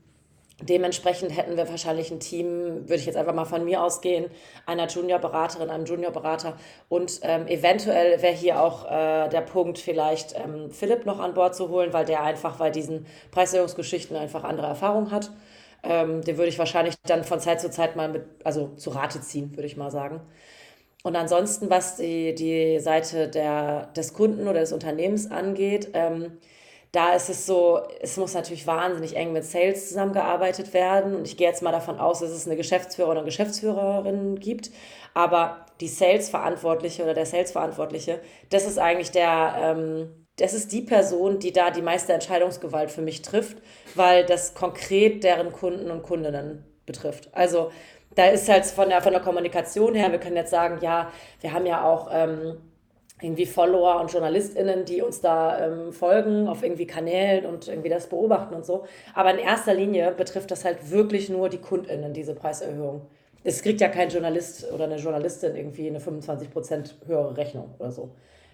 Dementsprechend 0.63 1.37
hätten 1.37 1.57
wir 1.57 1.69
wahrscheinlich 1.69 2.11
ein 2.11 2.21
Team, 2.21 2.89
würde 2.89 2.97
ich 2.97 3.07
jetzt 3.07 3.17
einfach 3.17 3.35
mal 3.35 3.45
von 3.45 3.65
mir 3.65 3.83
ausgehen, 3.83 4.27
einer 4.65 4.87
Junior-Beraterin, 4.87 5.71
einem 5.71 5.85
Junior-Berater. 5.85 6.57
Und 6.89 7.21
ähm, 7.23 7.47
eventuell 7.49 8.23
wäre 8.23 8.35
hier 8.35 8.63
auch 8.63 8.85
äh, 8.85 9.29
der 9.29 9.41
Punkt, 9.41 9.79
vielleicht 9.79 10.35
ähm, 10.37 10.71
Philipp 10.71 11.05
noch 11.05 11.19
an 11.19 11.35
Bord 11.35 11.55
zu 11.55 11.69
holen, 11.69 11.93
weil 11.93 12.05
der 12.05 12.23
einfach 12.23 12.57
bei 12.57 12.71
diesen 12.71 13.07
Preiserhöhungsgeschichten 13.33 14.17
einfach 14.17 14.45
andere 14.45 14.69
Erfahrung 14.69 15.11
hat. 15.11 15.31
Ähm, 15.83 16.23
den 16.23 16.39
würde 16.39 16.49
ich 16.49 16.59
wahrscheinlich 16.59 16.95
dann 17.05 17.25
von 17.25 17.41
Zeit 17.41 17.61
zu 17.61 17.71
Zeit 17.71 17.97
mal 17.97 18.09
mit, 18.09 18.25
also 18.45 18.69
zu 18.77 18.91
Rate 18.91 19.21
ziehen, 19.21 19.57
würde 19.57 19.67
ich 19.67 19.77
mal 19.77 19.91
sagen. 19.91 20.21
Und 21.03 21.17
ansonsten, 21.17 21.69
was 21.69 21.97
die, 21.97 22.35
die 22.35 22.79
Seite 22.79 23.29
der, 23.29 23.87
des 23.97 24.15
Kunden 24.15 24.47
oder 24.47 24.61
des 24.61 24.73
Unternehmens 24.73 25.31
angeht, 25.31 25.89
ähm, 25.95 26.39
da 26.93 27.15
ist 27.15 27.31
es 27.31 27.47
so, 27.47 27.81
es 28.01 28.19
muss 28.19 28.35
natürlich 28.35 28.67
wahnsinnig 28.67 29.17
eng 29.17 29.33
mit 29.33 29.45
Sales 29.45 29.89
zusammengearbeitet 29.89 30.75
werden. 30.75 31.17
Und 31.17 31.27
ich 31.27 31.39
gehe 31.39 31.49
jetzt 31.49 31.63
mal 31.63 31.73
davon 31.73 31.99
aus, 31.99 32.21
dass 32.21 32.31
es 32.31 32.47
eine 32.47 32.57
Geschäftsführer 32.57 33.09
oder 33.09 33.21
eine 33.21 33.27
Geschäftsführerin 33.27 34.39
gibt. 34.39 34.71
Aber 35.15 35.65
die 35.81 35.89
Sales-Verantwortliche 35.89 37.03
oder 37.03 37.15
der 37.15 37.25
Sales-Verantwortliche, 37.25 38.21
das 38.51 38.67
ist 38.67 38.79
eigentlich 38.79 39.11
der, 39.11 39.55
ähm, 39.59 40.27
das 40.37 40.53
ist 40.53 40.71
die 40.71 40.83
Person, 40.83 41.39
die 41.39 41.53
da 41.53 41.71
die 41.71 41.83
meiste 41.83 42.13
Entscheidungsgewalt 42.13 42.91
für 42.91 43.03
mich 43.03 43.23
trifft, 43.23 43.57
weil 43.95 44.27
das 44.27 44.55
konkret 44.55 45.25
deren 45.25 45.51
Kunden 45.51 45.91
und 45.91 46.03
Kundinnen 46.03 46.65
betrifft. 46.85 47.31
Also 47.33 47.71
da 48.15 48.27
ist 48.27 48.51
halt 48.51 48.67
von 48.67 48.91
der, 48.91 49.01
von 49.01 49.13
der 49.13 49.23
Kommunikation 49.23 49.95
her, 49.95 50.13
wir 50.13 50.19
können 50.19 50.37
jetzt 50.37 50.51
sagen, 50.51 50.79
ja, 50.83 51.11
wir 51.41 51.55
haben 51.55 51.65
ja 51.65 51.85
auch 51.85 52.11
ähm, 52.13 52.59
irgendwie 53.23 53.47
Follower 53.47 54.01
und 54.01 54.13
JournalistInnen, 54.13 54.85
die 54.85 55.01
uns 55.01 55.21
da 55.21 55.67
ähm, 55.67 55.93
folgen 55.93 56.49
auf 56.49 56.63
irgendwie 56.63 56.87
Kanälen 56.87 57.47
und 57.47 57.69
irgendwie 57.69 57.89
das 57.89 58.09
beobachten 58.09 58.55
und 58.55 58.67
so. 58.67 58.85
Aber 59.15 59.31
in 59.33 59.39
erster 59.39 59.75
Linie 59.75 60.13
betrifft 60.13 60.51
das 60.51 60.65
halt 60.65 60.91
wirklich 60.91 61.29
nur 61.29 61.49
die 61.49 61.59
KundInnen, 61.59 62.13
diese 62.13 62.35
Preiserhöhung. 62.35 63.03
Es 63.45 63.63
kriegt 63.63 63.81
ja 63.81 63.89
kein 63.89 64.09
Journalist 64.09 64.71
oder 64.73 64.85
eine 64.85 64.97
Journalistin 64.97 65.57
irgendwie 65.57 65.89
eine 65.89 66.01
25% 66.01 67.07
höhere 67.07 67.37
Rechnung 67.37 67.75
oder 67.79 67.91
so. 67.91 68.11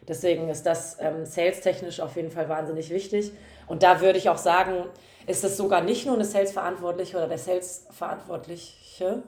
Deswegen 0.06 0.48
ist 0.48 0.64
das 0.64 0.96
ähm, 1.00 1.24
sales-technisch 1.24 2.00
auf 2.00 2.16
jeden 2.16 2.30
Fall 2.30 2.48
wahnsinnig 2.48 2.90
wichtig. 2.90 3.32
Und 3.66 3.82
da 3.82 4.00
würde 4.00 4.18
ich 4.18 4.28
auch 4.28 4.38
sagen, 4.38 4.84
ist 5.26 5.44
es 5.44 5.56
sogar 5.56 5.82
nicht 5.82 6.06
nur 6.06 6.14
eine 6.14 6.24
Sales-Verantwortliche 6.24 7.16
oder 7.16 7.28
der 7.28 7.38
Sales-Verantwortliche, 7.38 9.22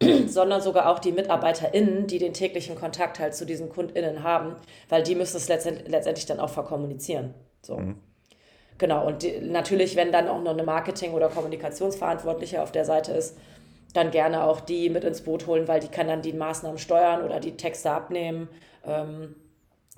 sondern 0.26 0.60
sogar 0.60 0.88
auch 0.88 0.98
die 0.98 1.12
MitarbeiterInnen, 1.12 2.06
die 2.06 2.18
den 2.18 2.32
täglichen 2.32 2.76
Kontakt 2.76 3.18
halt 3.18 3.34
zu 3.34 3.44
diesen 3.44 3.68
KundInnen 3.68 4.22
haben, 4.22 4.56
weil 4.88 5.02
die 5.02 5.14
müssen 5.14 5.36
es 5.36 5.48
letztendlich 5.48 6.26
dann 6.26 6.40
auch 6.40 6.50
verkommunizieren. 6.50 7.34
So. 7.62 7.78
Mhm. 7.78 7.96
Genau, 8.78 9.06
und 9.06 9.22
die, 9.22 9.40
natürlich, 9.40 9.96
wenn 9.96 10.12
dann 10.12 10.28
auch 10.28 10.40
noch 10.40 10.52
eine 10.52 10.62
Marketing- 10.62 11.12
oder 11.12 11.28
Kommunikationsverantwortliche 11.28 12.62
auf 12.62 12.70
der 12.70 12.84
Seite 12.84 13.12
ist, 13.12 13.36
dann 13.92 14.10
gerne 14.12 14.44
auch 14.44 14.60
die 14.60 14.88
mit 14.90 15.02
ins 15.02 15.22
Boot 15.22 15.46
holen, 15.46 15.66
weil 15.66 15.80
die 15.80 15.88
kann 15.88 16.06
dann 16.06 16.22
die 16.22 16.32
Maßnahmen 16.32 16.78
steuern 16.78 17.22
oder 17.24 17.40
die 17.40 17.56
Texte 17.56 17.90
abnehmen. 17.90 18.48
Ähm, 18.84 19.34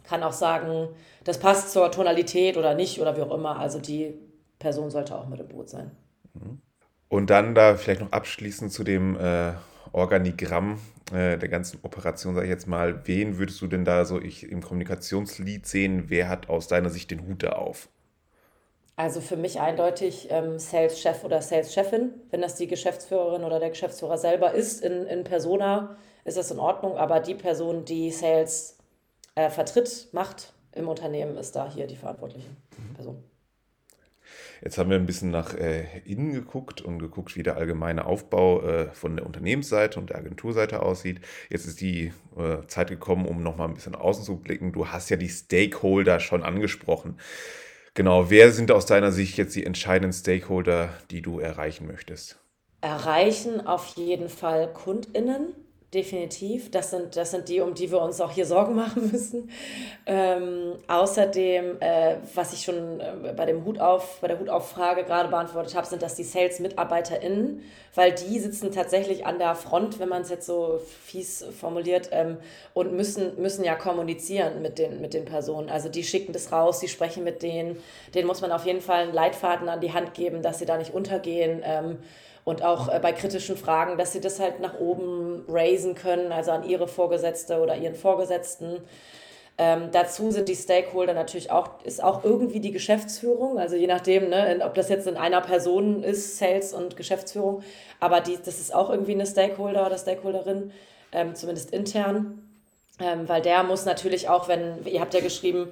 kann 0.04 0.22
auch 0.22 0.32
sagen, 0.32 0.88
das 1.24 1.38
passt 1.38 1.72
zur 1.72 1.90
Tonalität 1.90 2.56
oder 2.56 2.74
nicht 2.74 3.00
oder 3.00 3.16
wie 3.16 3.22
auch 3.22 3.34
immer. 3.34 3.58
Also 3.58 3.78
die 3.78 4.14
Person 4.58 4.90
sollte 4.90 5.14
auch 5.14 5.28
mit 5.28 5.40
im 5.40 5.48
Boot 5.48 5.68
sein. 5.68 5.90
Mhm. 6.34 6.60
Und 7.08 7.28
dann 7.28 7.54
da 7.54 7.74
vielleicht 7.74 8.00
noch 8.00 8.12
abschließend 8.12 8.72
zu 8.72 8.84
dem 8.84 9.16
äh, 9.16 9.52
Organigramm 9.92 10.78
äh, 11.12 11.36
der 11.38 11.48
ganzen 11.48 11.80
Operation, 11.82 12.34
sage 12.34 12.46
ich 12.46 12.50
jetzt 12.50 12.66
mal, 12.66 13.06
wen 13.06 13.38
würdest 13.38 13.60
du 13.60 13.66
denn 13.66 13.84
da 13.84 14.04
so 14.04 14.20
ich, 14.20 14.50
im 14.50 14.62
Kommunikationslied 14.62 15.66
sehen? 15.66 16.04
Wer 16.08 16.28
hat 16.28 16.48
aus 16.48 16.68
deiner 16.68 16.90
Sicht 16.90 17.10
den 17.10 17.26
Hut 17.26 17.42
da 17.42 17.50
auf? 17.52 17.88
Also 18.96 19.20
für 19.20 19.36
mich 19.36 19.60
eindeutig 19.60 20.28
ähm, 20.30 20.58
Sales-Chef 20.58 21.24
oder 21.24 21.40
Sales-Chefin. 21.40 22.10
Wenn 22.30 22.42
das 22.42 22.56
die 22.56 22.66
Geschäftsführerin 22.66 23.44
oder 23.44 23.58
der 23.58 23.70
Geschäftsführer 23.70 24.18
selber 24.18 24.52
ist 24.52 24.82
in, 24.82 25.06
in 25.06 25.24
Persona, 25.24 25.96
ist 26.24 26.36
das 26.36 26.50
in 26.50 26.58
Ordnung. 26.58 26.98
Aber 26.98 27.20
die 27.20 27.34
Person, 27.34 27.86
die 27.86 28.10
Sales 28.10 28.76
äh, 29.36 29.48
vertritt, 29.48 30.08
macht 30.12 30.52
im 30.72 30.86
Unternehmen, 30.86 31.36
ist 31.38 31.56
da 31.56 31.70
hier 31.70 31.86
die 31.86 31.96
verantwortliche 31.96 32.48
Person. 32.94 33.24
Jetzt 34.62 34.76
haben 34.76 34.90
wir 34.90 34.96
ein 34.96 35.06
bisschen 35.06 35.30
nach 35.30 35.54
äh, 35.54 35.84
innen 36.04 36.32
geguckt 36.32 36.82
und 36.82 36.98
geguckt, 36.98 37.34
wie 37.36 37.42
der 37.42 37.56
allgemeine 37.56 38.04
Aufbau 38.04 38.62
äh, 38.62 38.92
von 38.92 39.16
der 39.16 39.24
Unternehmensseite 39.24 39.98
und 39.98 40.10
der 40.10 40.18
Agenturseite 40.18 40.82
aussieht. 40.82 41.20
Jetzt 41.48 41.66
ist 41.66 41.80
die 41.80 42.12
äh, 42.36 42.66
Zeit 42.66 42.88
gekommen, 42.88 43.26
um 43.26 43.42
nochmal 43.42 43.68
ein 43.68 43.74
bisschen 43.74 43.94
außen 43.94 44.24
zu 44.24 44.36
blicken. 44.36 44.72
Du 44.72 44.88
hast 44.88 45.08
ja 45.08 45.16
die 45.16 45.28
Stakeholder 45.28 46.20
schon 46.20 46.42
angesprochen. 46.42 47.18
Genau, 47.94 48.30
wer 48.30 48.52
sind 48.52 48.70
aus 48.70 48.86
deiner 48.86 49.12
Sicht 49.12 49.36
jetzt 49.36 49.56
die 49.56 49.64
entscheidenden 49.64 50.12
Stakeholder, 50.12 50.90
die 51.10 51.22
du 51.22 51.40
erreichen 51.40 51.86
möchtest? 51.86 52.38
Erreichen 52.82 53.66
auf 53.66 53.96
jeden 53.96 54.28
Fall 54.28 54.72
KundInnen 54.72 55.54
definitiv. 55.92 56.70
Das 56.70 56.90
sind, 56.90 57.16
das 57.16 57.32
sind 57.32 57.48
die, 57.48 57.60
um 57.60 57.74
die 57.74 57.90
wir 57.90 58.00
uns 58.00 58.20
auch 58.20 58.30
hier 58.30 58.46
Sorgen 58.46 58.76
machen 58.76 59.10
müssen. 59.10 59.50
Ähm, 60.06 60.74
außerdem, 60.86 61.80
äh, 61.80 62.16
was 62.34 62.52
ich 62.52 62.62
schon 62.62 63.00
äh, 63.00 63.34
bei, 63.36 63.44
dem 63.44 63.64
Hut 63.64 63.80
auf, 63.80 64.20
bei 64.20 64.28
der 64.28 64.38
Hutauffrage 64.38 65.02
gerade 65.04 65.28
beantwortet 65.28 65.74
habe, 65.74 65.86
sind 65.86 66.02
das 66.02 66.14
die 66.14 66.22
Sales-MitarbeiterInnen, 66.22 67.62
weil 67.96 68.12
die 68.12 68.38
sitzen 68.38 68.70
tatsächlich 68.70 69.26
an 69.26 69.38
der 69.40 69.56
Front, 69.56 69.98
wenn 69.98 70.08
man 70.08 70.22
es 70.22 70.30
jetzt 70.30 70.46
so 70.46 70.80
fies 71.04 71.44
formuliert, 71.58 72.10
ähm, 72.12 72.36
und 72.72 72.92
müssen, 72.92 73.40
müssen 73.42 73.64
ja 73.64 73.74
kommunizieren 73.74 74.62
mit 74.62 74.78
den, 74.78 75.00
mit 75.00 75.12
den 75.12 75.24
Personen. 75.24 75.68
Also 75.70 75.88
die 75.88 76.04
schicken 76.04 76.32
das 76.32 76.52
raus, 76.52 76.78
die 76.78 76.88
sprechen 76.88 77.24
mit 77.24 77.42
denen. 77.42 77.82
Denen 78.14 78.28
muss 78.28 78.40
man 78.40 78.52
auf 78.52 78.64
jeden 78.64 78.80
Fall 78.80 79.02
einen 79.02 79.12
Leitfaden 79.12 79.68
an 79.68 79.80
die 79.80 79.92
Hand 79.92 80.14
geben, 80.14 80.40
dass 80.40 80.60
sie 80.60 80.66
da 80.66 80.76
nicht 80.76 80.94
untergehen. 80.94 81.62
Ähm, 81.64 81.98
und 82.44 82.62
auch 82.62 82.88
äh, 82.88 82.98
bei 83.00 83.12
kritischen 83.12 83.56
Fragen, 83.56 83.98
dass 83.98 84.12
sie 84.12 84.20
das 84.20 84.40
halt 84.40 84.60
nach 84.60 84.78
oben 84.78 85.44
raisen 85.48 85.94
können, 85.94 86.32
also 86.32 86.50
an 86.50 86.64
ihre 86.64 86.88
Vorgesetzte 86.88 87.60
oder 87.60 87.76
ihren 87.76 87.94
Vorgesetzten. 87.94 88.78
Ähm, 89.58 89.90
dazu 89.92 90.30
sind 90.30 90.48
die 90.48 90.56
Stakeholder 90.56 91.12
natürlich 91.12 91.50
auch, 91.50 91.84
ist 91.84 92.02
auch 92.02 92.24
irgendwie 92.24 92.60
die 92.60 92.70
Geschäftsführung, 92.70 93.58
also 93.58 93.76
je 93.76 93.86
nachdem, 93.86 94.30
ne, 94.30 94.58
ob 94.64 94.74
das 94.74 94.88
jetzt 94.88 95.06
in 95.06 95.18
einer 95.18 95.42
Person 95.42 96.02
ist, 96.02 96.38
Sales 96.38 96.72
und 96.72 96.96
Geschäftsführung, 96.96 97.62
aber 97.98 98.20
die, 98.22 98.38
das 98.42 98.58
ist 98.58 98.74
auch 98.74 98.88
irgendwie 98.88 99.12
eine 99.12 99.26
Stakeholder 99.26 99.86
oder 99.86 99.98
Stakeholderin, 99.98 100.72
ähm, 101.12 101.34
zumindest 101.34 101.72
intern, 101.72 102.48
ähm, 103.00 103.28
weil 103.28 103.42
der 103.42 103.62
muss 103.62 103.84
natürlich 103.84 104.30
auch, 104.30 104.48
wenn, 104.48 104.86
ihr 104.86 105.00
habt 105.00 105.12
ja 105.12 105.20
geschrieben, 105.20 105.70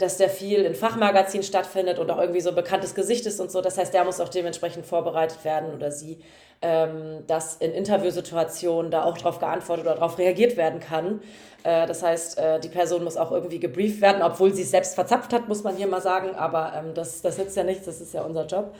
dass 0.00 0.16
der 0.16 0.30
viel 0.30 0.62
in 0.62 0.74
Fachmagazinen 0.74 1.42
stattfindet 1.42 1.98
und 1.98 2.10
auch 2.10 2.18
irgendwie 2.18 2.40
so 2.40 2.50
ein 2.50 2.54
bekanntes 2.54 2.94
Gesicht 2.94 3.26
ist 3.26 3.40
und 3.40 3.50
so. 3.50 3.60
Das 3.60 3.76
heißt, 3.76 3.92
der 3.92 4.04
muss 4.04 4.20
auch 4.20 4.28
dementsprechend 4.28 4.86
vorbereitet 4.86 5.44
werden 5.44 5.74
oder 5.74 5.90
sie, 5.90 6.20
ähm, 6.62 7.24
dass 7.26 7.56
in 7.56 7.72
Interviewsituationen 7.72 8.90
da 8.90 9.04
auch 9.04 9.18
darauf 9.18 9.38
geantwortet 9.38 9.86
oder 9.86 9.94
darauf 9.96 10.18
reagiert 10.18 10.56
werden 10.56 10.80
kann. 10.80 11.20
Äh, 11.64 11.86
das 11.86 12.02
heißt, 12.02 12.38
äh, 12.38 12.60
die 12.60 12.68
Person 12.68 13.04
muss 13.04 13.16
auch 13.16 13.30
irgendwie 13.30 13.60
gebrieft 13.60 14.00
werden, 14.00 14.22
obwohl 14.22 14.54
sie 14.54 14.62
es 14.62 14.70
selbst 14.70 14.94
verzapft 14.94 15.32
hat, 15.32 15.48
muss 15.48 15.62
man 15.62 15.76
hier 15.76 15.86
mal 15.86 16.00
sagen. 16.00 16.34
Aber 16.34 16.72
ähm, 16.76 16.94
das, 16.94 17.20
das 17.22 17.38
nützt 17.38 17.56
ja 17.56 17.64
nichts, 17.64 17.84
das 17.84 18.00
ist 18.00 18.14
ja 18.14 18.22
unser 18.22 18.46
Job. 18.46 18.74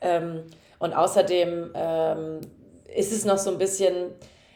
Ähm, 0.00 0.44
und 0.78 0.94
außerdem 0.94 1.70
ähm, 1.74 2.40
ist 2.94 3.12
es 3.12 3.24
noch 3.24 3.38
so 3.38 3.50
ein 3.50 3.58
bisschen 3.58 4.12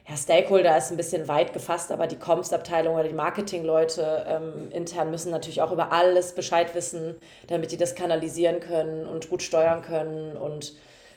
ja, 0.08 0.16
Stakeholder 0.16 0.76
ist 0.76 0.92
ein 0.92 0.96
bisschen 0.96 1.26
weit 1.26 1.52
gefasst, 1.52 1.90
aber 1.90 2.06
die 2.06 2.18
Comms-Abteilung 2.18 2.94
oder 2.94 3.08
die 3.08 3.14
Marketing-Leute 3.14 4.24
ähm, 4.28 4.70
intern 4.70 5.10
müssen 5.10 5.32
natürlich 5.32 5.62
auch 5.62 5.72
über 5.72 5.90
alles 5.90 6.32
Bescheid 6.34 6.74
wissen, 6.76 7.16
damit 7.48 7.72
die 7.72 7.76
das 7.76 7.96
kanalisieren 7.96 8.60
können 8.60 9.06
und 9.06 9.28
gut 9.28 9.42
steuern 9.42 9.82
können. 9.82 10.36
Und 10.36 10.74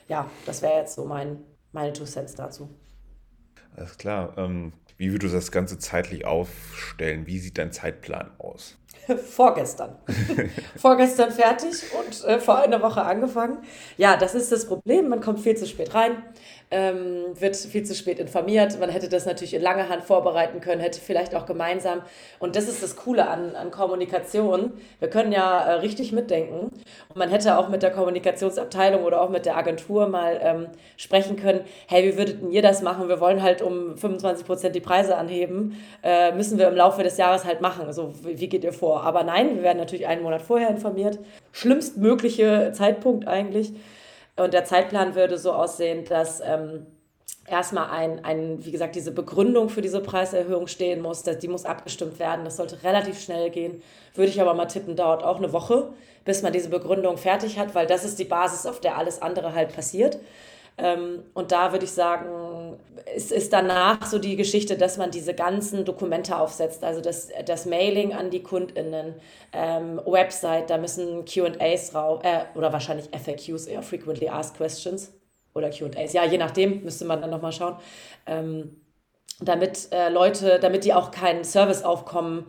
ja, 0.08 0.28
das 0.44 0.62
wäre 0.62 0.78
jetzt 0.78 0.94
so 0.96 1.04
mein, 1.04 1.38
meine 1.70 1.92
Two 1.92 2.04
Cents 2.04 2.34
dazu. 2.34 2.68
Alles 3.76 3.96
klar. 3.96 4.34
Ähm, 4.36 4.72
wie 4.96 5.12
würdest 5.12 5.32
du 5.32 5.38
das 5.38 5.52
Ganze 5.52 5.78
zeitlich 5.78 6.24
aufstellen? 6.24 7.26
Wie 7.26 7.38
sieht 7.38 7.58
dein 7.58 7.70
Zeitplan 7.70 8.32
aus? 8.38 8.76
Vorgestern. 9.30 9.96
Vorgestern 10.76 11.30
fertig 11.30 11.84
und 11.98 12.24
äh, 12.24 12.40
vor 12.40 12.58
einer 12.58 12.82
Woche 12.82 13.02
angefangen. 13.02 13.58
Ja, 13.96 14.16
das 14.16 14.34
ist 14.34 14.50
das 14.50 14.66
Problem. 14.66 15.08
Man 15.08 15.20
kommt 15.20 15.40
viel 15.40 15.56
zu 15.56 15.66
spät 15.66 15.94
rein 15.94 16.22
ähm, 16.70 17.24
wird 17.34 17.56
viel 17.56 17.82
zu 17.82 17.94
spät 17.94 18.18
informiert. 18.18 18.78
Man 18.78 18.90
hätte 18.90 19.08
das 19.08 19.26
natürlich 19.26 19.54
in 19.54 19.62
langer 19.62 19.88
Hand 19.88 20.04
vorbereiten 20.04 20.60
können, 20.60 20.80
hätte 20.80 21.00
vielleicht 21.00 21.34
auch 21.34 21.46
gemeinsam. 21.46 22.02
Und 22.38 22.54
das 22.54 22.68
ist 22.68 22.82
das 22.82 22.96
Coole 22.96 23.28
an, 23.28 23.56
an 23.56 23.70
Kommunikation. 23.70 24.72
Wir 25.00 25.10
können 25.10 25.32
ja 25.32 25.64
äh, 25.64 25.72
richtig 25.74 26.12
mitdenken. 26.12 26.70
Und 27.08 27.16
man 27.16 27.28
hätte 27.28 27.58
auch 27.58 27.68
mit 27.68 27.82
der 27.82 27.90
Kommunikationsabteilung 27.90 29.02
oder 29.02 29.20
auch 29.20 29.30
mit 29.30 29.46
der 29.46 29.56
Agentur 29.56 30.08
mal 30.08 30.38
ähm, 30.42 30.66
sprechen 30.96 31.36
können, 31.36 31.62
hey, 31.88 32.04
wie 32.04 32.16
würdet 32.16 32.38
ihr 32.50 32.62
das 32.62 32.82
machen? 32.82 33.08
Wir 33.08 33.20
wollen 33.20 33.42
halt 33.42 33.62
um 33.62 33.96
25 33.96 34.46
Prozent 34.46 34.76
die 34.76 34.80
Preise 34.80 35.16
anheben. 35.16 35.76
Äh, 36.04 36.32
müssen 36.32 36.58
wir 36.58 36.68
im 36.68 36.76
Laufe 36.76 37.02
des 37.02 37.16
Jahres 37.16 37.44
halt 37.44 37.60
machen. 37.60 37.86
Also 37.86 38.14
wie, 38.22 38.38
wie 38.38 38.48
geht 38.48 38.62
ihr 38.62 38.72
vor? 38.72 39.02
Aber 39.02 39.24
nein, 39.24 39.56
wir 39.56 39.62
werden 39.64 39.78
natürlich 39.78 40.06
einen 40.06 40.22
Monat 40.22 40.42
vorher 40.42 40.70
informiert. 40.70 41.18
Schlimmstmögliche 41.50 42.70
Zeitpunkt 42.72 43.26
eigentlich. 43.26 43.72
Und 44.40 44.54
der 44.54 44.64
Zeitplan 44.64 45.14
würde 45.14 45.36
so 45.36 45.52
aussehen, 45.52 46.04
dass 46.06 46.40
ähm, 46.40 46.86
erstmal 47.46 47.90
ein, 47.90 48.24
ein, 48.24 48.64
wie 48.64 48.70
gesagt, 48.70 48.94
diese 48.94 49.12
Begründung 49.12 49.68
für 49.68 49.82
diese 49.82 50.00
Preiserhöhung 50.00 50.66
stehen 50.66 51.02
muss. 51.02 51.22
Dass 51.22 51.38
die 51.38 51.48
muss 51.48 51.66
abgestimmt 51.66 52.18
werden. 52.18 52.44
Das 52.44 52.56
sollte 52.56 52.82
relativ 52.82 53.20
schnell 53.20 53.50
gehen. 53.50 53.82
Würde 54.14 54.30
ich 54.30 54.40
aber 54.40 54.54
mal 54.54 54.66
tippen, 54.66 54.96
dauert 54.96 55.22
auch 55.22 55.36
eine 55.36 55.52
Woche, 55.52 55.92
bis 56.24 56.42
man 56.42 56.52
diese 56.52 56.70
Begründung 56.70 57.18
fertig 57.18 57.58
hat, 57.58 57.74
weil 57.74 57.86
das 57.86 58.04
ist 58.04 58.18
die 58.18 58.24
Basis, 58.24 58.66
auf 58.66 58.80
der 58.80 58.96
alles 58.96 59.20
andere 59.20 59.54
halt 59.54 59.74
passiert. 59.74 60.18
Ähm, 60.78 61.24
und 61.34 61.52
da 61.52 61.72
würde 61.72 61.84
ich 61.84 61.92
sagen, 61.92 62.78
es 63.14 63.30
ist 63.30 63.52
danach 63.52 64.06
so 64.06 64.18
die 64.18 64.36
Geschichte, 64.36 64.76
dass 64.76 64.96
man 64.96 65.10
diese 65.10 65.34
ganzen 65.34 65.84
Dokumente 65.84 66.38
aufsetzt, 66.38 66.84
also 66.84 67.00
das, 67.00 67.28
das 67.44 67.66
Mailing 67.66 68.12
an 68.12 68.30
die 68.30 68.42
KundInnen, 68.42 69.14
ähm, 69.52 70.00
Website, 70.06 70.70
da 70.70 70.78
müssen 70.78 71.24
QAs 71.24 71.94
rauf, 71.94 72.22
äh, 72.24 72.44
oder 72.54 72.72
wahrscheinlich 72.72 73.08
FAQs, 73.10 73.66
eher 73.66 73.82
Frequently 73.82 74.28
Asked 74.28 74.56
Questions 74.56 75.12
oder 75.54 75.70
QAs, 75.70 76.12
ja, 76.12 76.24
je 76.24 76.38
nachdem, 76.38 76.82
müsste 76.82 77.04
man 77.04 77.20
dann 77.20 77.30
nochmal 77.30 77.52
schauen, 77.52 77.76
ähm, 78.26 78.80
damit 79.40 79.88
äh, 79.92 80.08
Leute, 80.08 80.58
damit 80.60 80.84
die 80.84 80.94
auch 80.94 81.10
kein 81.10 81.44
Serviceaufkommen 81.44 82.46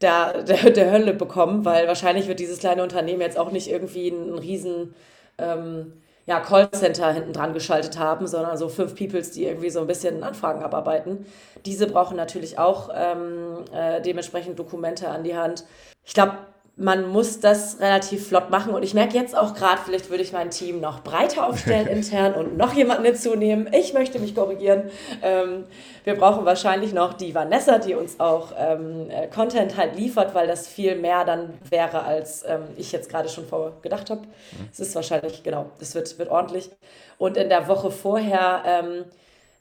der, 0.00 0.42
der, 0.44 0.70
der 0.70 0.90
Hölle 0.90 1.14
bekommen, 1.14 1.64
weil 1.64 1.86
wahrscheinlich 1.86 2.28
wird 2.28 2.40
dieses 2.40 2.58
kleine 2.58 2.82
Unternehmen 2.82 3.20
jetzt 3.20 3.38
auch 3.38 3.50
nicht 3.50 3.68
irgendwie 3.68 4.10
einen 4.10 4.38
riesen 4.38 4.94
ähm, 5.38 5.92
ja, 6.28 6.40
Callcenter 6.40 7.10
hinten 7.10 7.32
dran 7.32 7.54
geschaltet 7.54 7.98
haben, 7.98 8.26
sondern 8.26 8.58
so 8.58 8.68
fünf 8.68 8.94
Peoples, 8.94 9.30
die 9.30 9.46
irgendwie 9.46 9.70
so 9.70 9.80
ein 9.80 9.86
bisschen 9.86 10.22
Anfragen 10.22 10.62
abarbeiten. 10.62 11.24
Diese 11.64 11.86
brauchen 11.86 12.18
natürlich 12.18 12.58
auch 12.58 12.90
ähm, 12.94 13.64
äh, 13.72 14.02
dementsprechend 14.02 14.58
Dokumente 14.58 15.08
an 15.08 15.24
die 15.24 15.34
Hand. 15.34 15.64
Ich 16.04 16.12
glaube, 16.12 16.34
man 16.78 17.08
muss 17.08 17.40
das 17.40 17.80
relativ 17.80 18.28
flott 18.28 18.50
machen. 18.50 18.72
Und 18.72 18.84
ich 18.84 18.94
merke 18.94 19.16
jetzt 19.16 19.36
auch 19.36 19.52
gerade, 19.54 19.80
vielleicht 19.84 20.10
würde 20.10 20.22
ich 20.22 20.32
mein 20.32 20.50
Team 20.50 20.80
noch 20.80 21.02
breiter 21.02 21.48
aufstellen 21.48 21.86
intern 21.88 22.34
und 22.34 22.56
noch 22.56 22.72
jemanden 22.72 23.04
hinzunehmen. 23.04 23.68
Ich 23.72 23.92
möchte 23.94 24.20
mich 24.20 24.34
korrigieren. 24.34 24.84
Ähm, 25.20 25.64
wir 26.04 26.14
brauchen 26.14 26.44
wahrscheinlich 26.44 26.94
noch 26.94 27.14
die 27.14 27.34
Vanessa, 27.34 27.78
die 27.78 27.94
uns 27.94 28.20
auch 28.20 28.52
ähm, 28.56 29.10
äh, 29.10 29.26
Content 29.26 29.76
halt 29.76 29.96
liefert, 29.96 30.34
weil 30.36 30.46
das 30.46 30.68
viel 30.68 30.94
mehr 30.94 31.24
dann 31.24 31.58
wäre, 31.68 32.04
als 32.04 32.44
ähm, 32.46 32.62
ich 32.76 32.92
jetzt 32.92 33.10
gerade 33.10 33.28
schon 33.28 33.46
vorgedacht 33.46 34.08
habe. 34.08 34.20
Mhm. 34.20 34.68
Es 34.72 34.78
ist 34.78 34.94
wahrscheinlich, 34.94 35.42
genau, 35.42 35.66
das 35.80 35.96
wird, 35.96 36.16
wird 36.16 36.30
ordentlich. 36.30 36.70
Und 37.18 37.36
in 37.36 37.48
der 37.48 37.66
Woche 37.66 37.90
vorher, 37.90 38.62
ähm, 38.64 39.04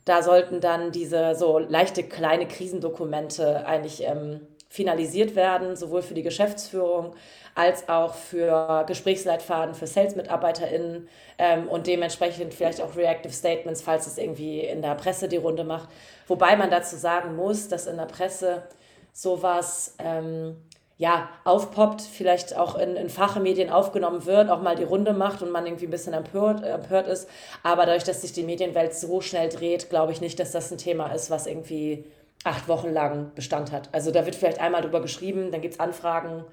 da 0.06 0.22
sollten 0.22 0.62
dann 0.62 0.92
diese 0.92 1.34
so 1.34 1.58
leichte 1.58 2.04
kleine 2.04 2.48
Krisendokumente 2.48 3.66
eigentlich 3.66 4.04
ähm, 4.04 4.42
finalisiert 4.70 5.36
werden, 5.36 5.76
sowohl 5.76 6.02
für 6.02 6.14
die 6.14 6.24
Geschäftsführung 6.24 7.16
als 7.56 7.90
auch 7.90 8.14
für 8.14 8.86
Gesprächsleitfaden 8.88 9.74
für 9.74 9.88
Sales-MitarbeiterInnen 9.88 11.10
ähm, 11.40 11.68
und 11.68 11.88
dementsprechend 11.88 12.54
vielleicht 12.54 12.82
auch 12.82 12.96
Reactive 12.96 13.34
Statements, 13.34 13.82
falls 13.82 14.06
es 14.06 14.18
irgendwie 14.20 14.60
in 14.60 14.84
der 14.84 14.94
Presse 14.94 15.28
die 15.28 15.38
Runde 15.38 15.64
macht. 15.64 15.90
Wobei 16.28 16.56
man 16.56 16.70
dazu 16.70 16.98
sagen 16.98 17.36
muss, 17.36 17.68
dass 17.68 17.88
in 17.88 17.98
der 17.98 18.06
Presse 18.06 18.64
sowas 19.12 19.96
ähm, 19.98 20.58
ja, 21.00 21.30
aufpoppt, 21.44 22.02
vielleicht 22.02 22.58
auch 22.58 22.76
in, 22.76 22.96
in 22.96 23.10
Fachmedien 23.10 23.70
aufgenommen 23.70 24.26
wird, 24.26 24.50
auch 24.50 24.62
mal 24.62 24.76
die 24.76 24.84
Runde 24.84 25.14
macht 25.14 25.44
und 25.44 25.52
man 25.52 25.66
irgendwie 25.66 25.86
ein 25.86 25.92
bisschen 25.92 26.14
empört, 26.14 26.64
empört 26.64 27.08
ist. 27.08 27.30
Aber 27.62 27.86
dadurch, 27.86 28.04
dass 28.04 28.22
sich 28.22 28.34
die 28.34 28.44
Medienwelt 28.44 28.96
so 28.96 29.22
schnell 29.22 29.50
dreht, 29.50 29.90
glaube 29.90 30.12
ich 30.12 30.22
nicht, 30.22 30.40
dass 30.40 30.52
das 30.52 30.72
ein 30.72 30.80
Thema 30.80 31.12
ist, 31.14 31.30
was 31.30 31.46
irgendwie 31.46 32.06
acht 32.48 32.68
Wochen 32.68 32.92
lang 32.92 33.32
Bestand 33.36 33.72
hat. 33.72 33.90
Also 33.92 34.12
da 34.12 34.26
wird 34.26 34.36
vielleicht 34.36 34.60
einmal 34.60 34.82
drüber 34.82 35.02
geschrieben, 35.02 35.52
dann 35.52 35.62
gibt 35.62 35.76
es 35.76 35.80
Anfragen 35.80 36.46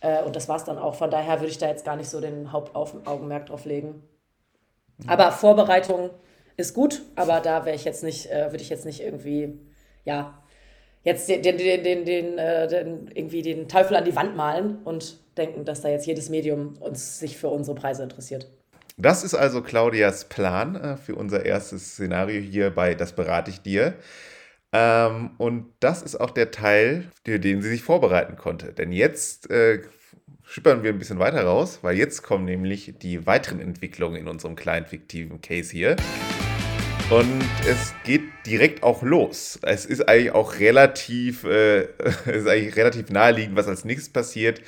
äh, 0.00 0.22
und 0.22 0.36
das 0.36 0.48
war 0.48 0.56
es 0.56 0.64
dann 0.64 0.78
auch. 0.78 0.94
Von 0.94 1.10
daher 1.10 1.40
würde 1.40 1.50
ich 1.50 1.58
da 1.58 1.68
jetzt 1.68 1.84
gar 1.84 1.96
nicht 1.96 2.08
so 2.08 2.20
den 2.20 2.52
Hauptaugenmerk 2.52 3.46
drauf 3.46 3.64
legen. 3.64 4.02
Aber 5.06 5.32
Vorbereitung 5.32 6.10
ist 6.56 6.74
gut, 6.74 7.02
aber 7.16 7.40
da 7.40 7.64
wäre 7.64 7.76
ich 7.76 7.84
jetzt 7.84 8.04
nicht, 8.04 8.30
äh, 8.30 8.50
würde 8.50 8.62
ich 8.62 8.68
jetzt 8.68 8.86
nicht 8.86 9.00
irgendwie, 9.02 9.58
ja, 10.04 10.42
jetzt 11.02 11.28
den, 11.28 11.42
den, 11.42 11.58
den, 11.58 11.82
den, 11.82 12.04
den, 12.04 12.38
äh, 12.38 12.68
den, 12.68 13.10
irgendwie 13.12 13.42
den 13.42 13.68
Teufel 13.68 13.96
an 13.96 14.04
die 14.04 14.14
Wand 14.14 14.36
malen 14.36 14.78
und 14.84 15.18
denken, 15.36 15.64
dass 15.64 15.80
da 15.80 15.88
jetzt 15.88 16.06
jedes 16.06 16.30
Medium 16.30 16.74
uns 16.78 17.18
sich 17.18 17.36
für 17.36 17.48
unsere 17.48 17.76
Preise 17.76 18.02
interessiert. 18.02 18.46
Das 18.96 19.24
ist 19.24 19.34
also 19.34 19.60
Claudias 19.60 20.26
Plan 20.26 20.76
äh, 20.76 20.96
für 20.96 21.16
unser 21.16 21.44
erstes 21.44 21.92
Szenario 21.92 22.40
hier 22.40 22.70
bei 22.70 22.94
Das 22.94 23.12
berate 23.12 23.50
ich 23.50 23.60
dir. 23.60 23.94
Ähm, 24.74 25.30
und 25.38 25.66
das 25.78 26.02
ist 26.02 26.16
auch 26.16 26.32
der 26.32 26.50
Teil, 26.50 27.08
für 27.24 27.38
den 27.38 27.62
sie 27.62 27.68
sich 27.68 27.82
vorbereiten 27.82 28.36
konnte. 28.36 28.72
Denn 28.72 28.90
jetzt 28.90 29.48
äh, 29.48 29.82
schippern 30.42 30.82
wir 30.82 30.90
ein 30.90 30.98
bisschen 30.98 31.20
weiter 31.20 31.44
raus, 31.44 31.78
weil 31.82 31.96
jetzt 31.96 32.22
kommen 32.22 32.44
nämlich 32.44 32.94
die 33.00 33.24
weiteren 33.24 33.60
Entwicklungen 33.60 34.16
in 34.16 34.26
unserem 34.26 34.56
kleinen 34.56 34.86
fiktiven 34.86 35.40
Case 35.40 35.70
hier. 35.70 35.94
Und 37.08 37.44
es 37.68 37.94
geht 38.02 38.22
direkt 38.46 38.82
auch 38.82 39.04
los. 39.04 39.60
Es 39.62 39.86
ist 39.86 40.08
eigentlich 40.08 40.32
auch 40.32 40.58
relativ, 40.58 41.44
äh, 41.44 41.82
ist 42.26 42.48
eigentlich 42.48 42.74
relativ 42.74 43.10
naheliegend, 43.10 43.54
was 43.54 43.68
als 43.68 43.84
nächstes 43.84 44.12
passiert. 44.12 44.60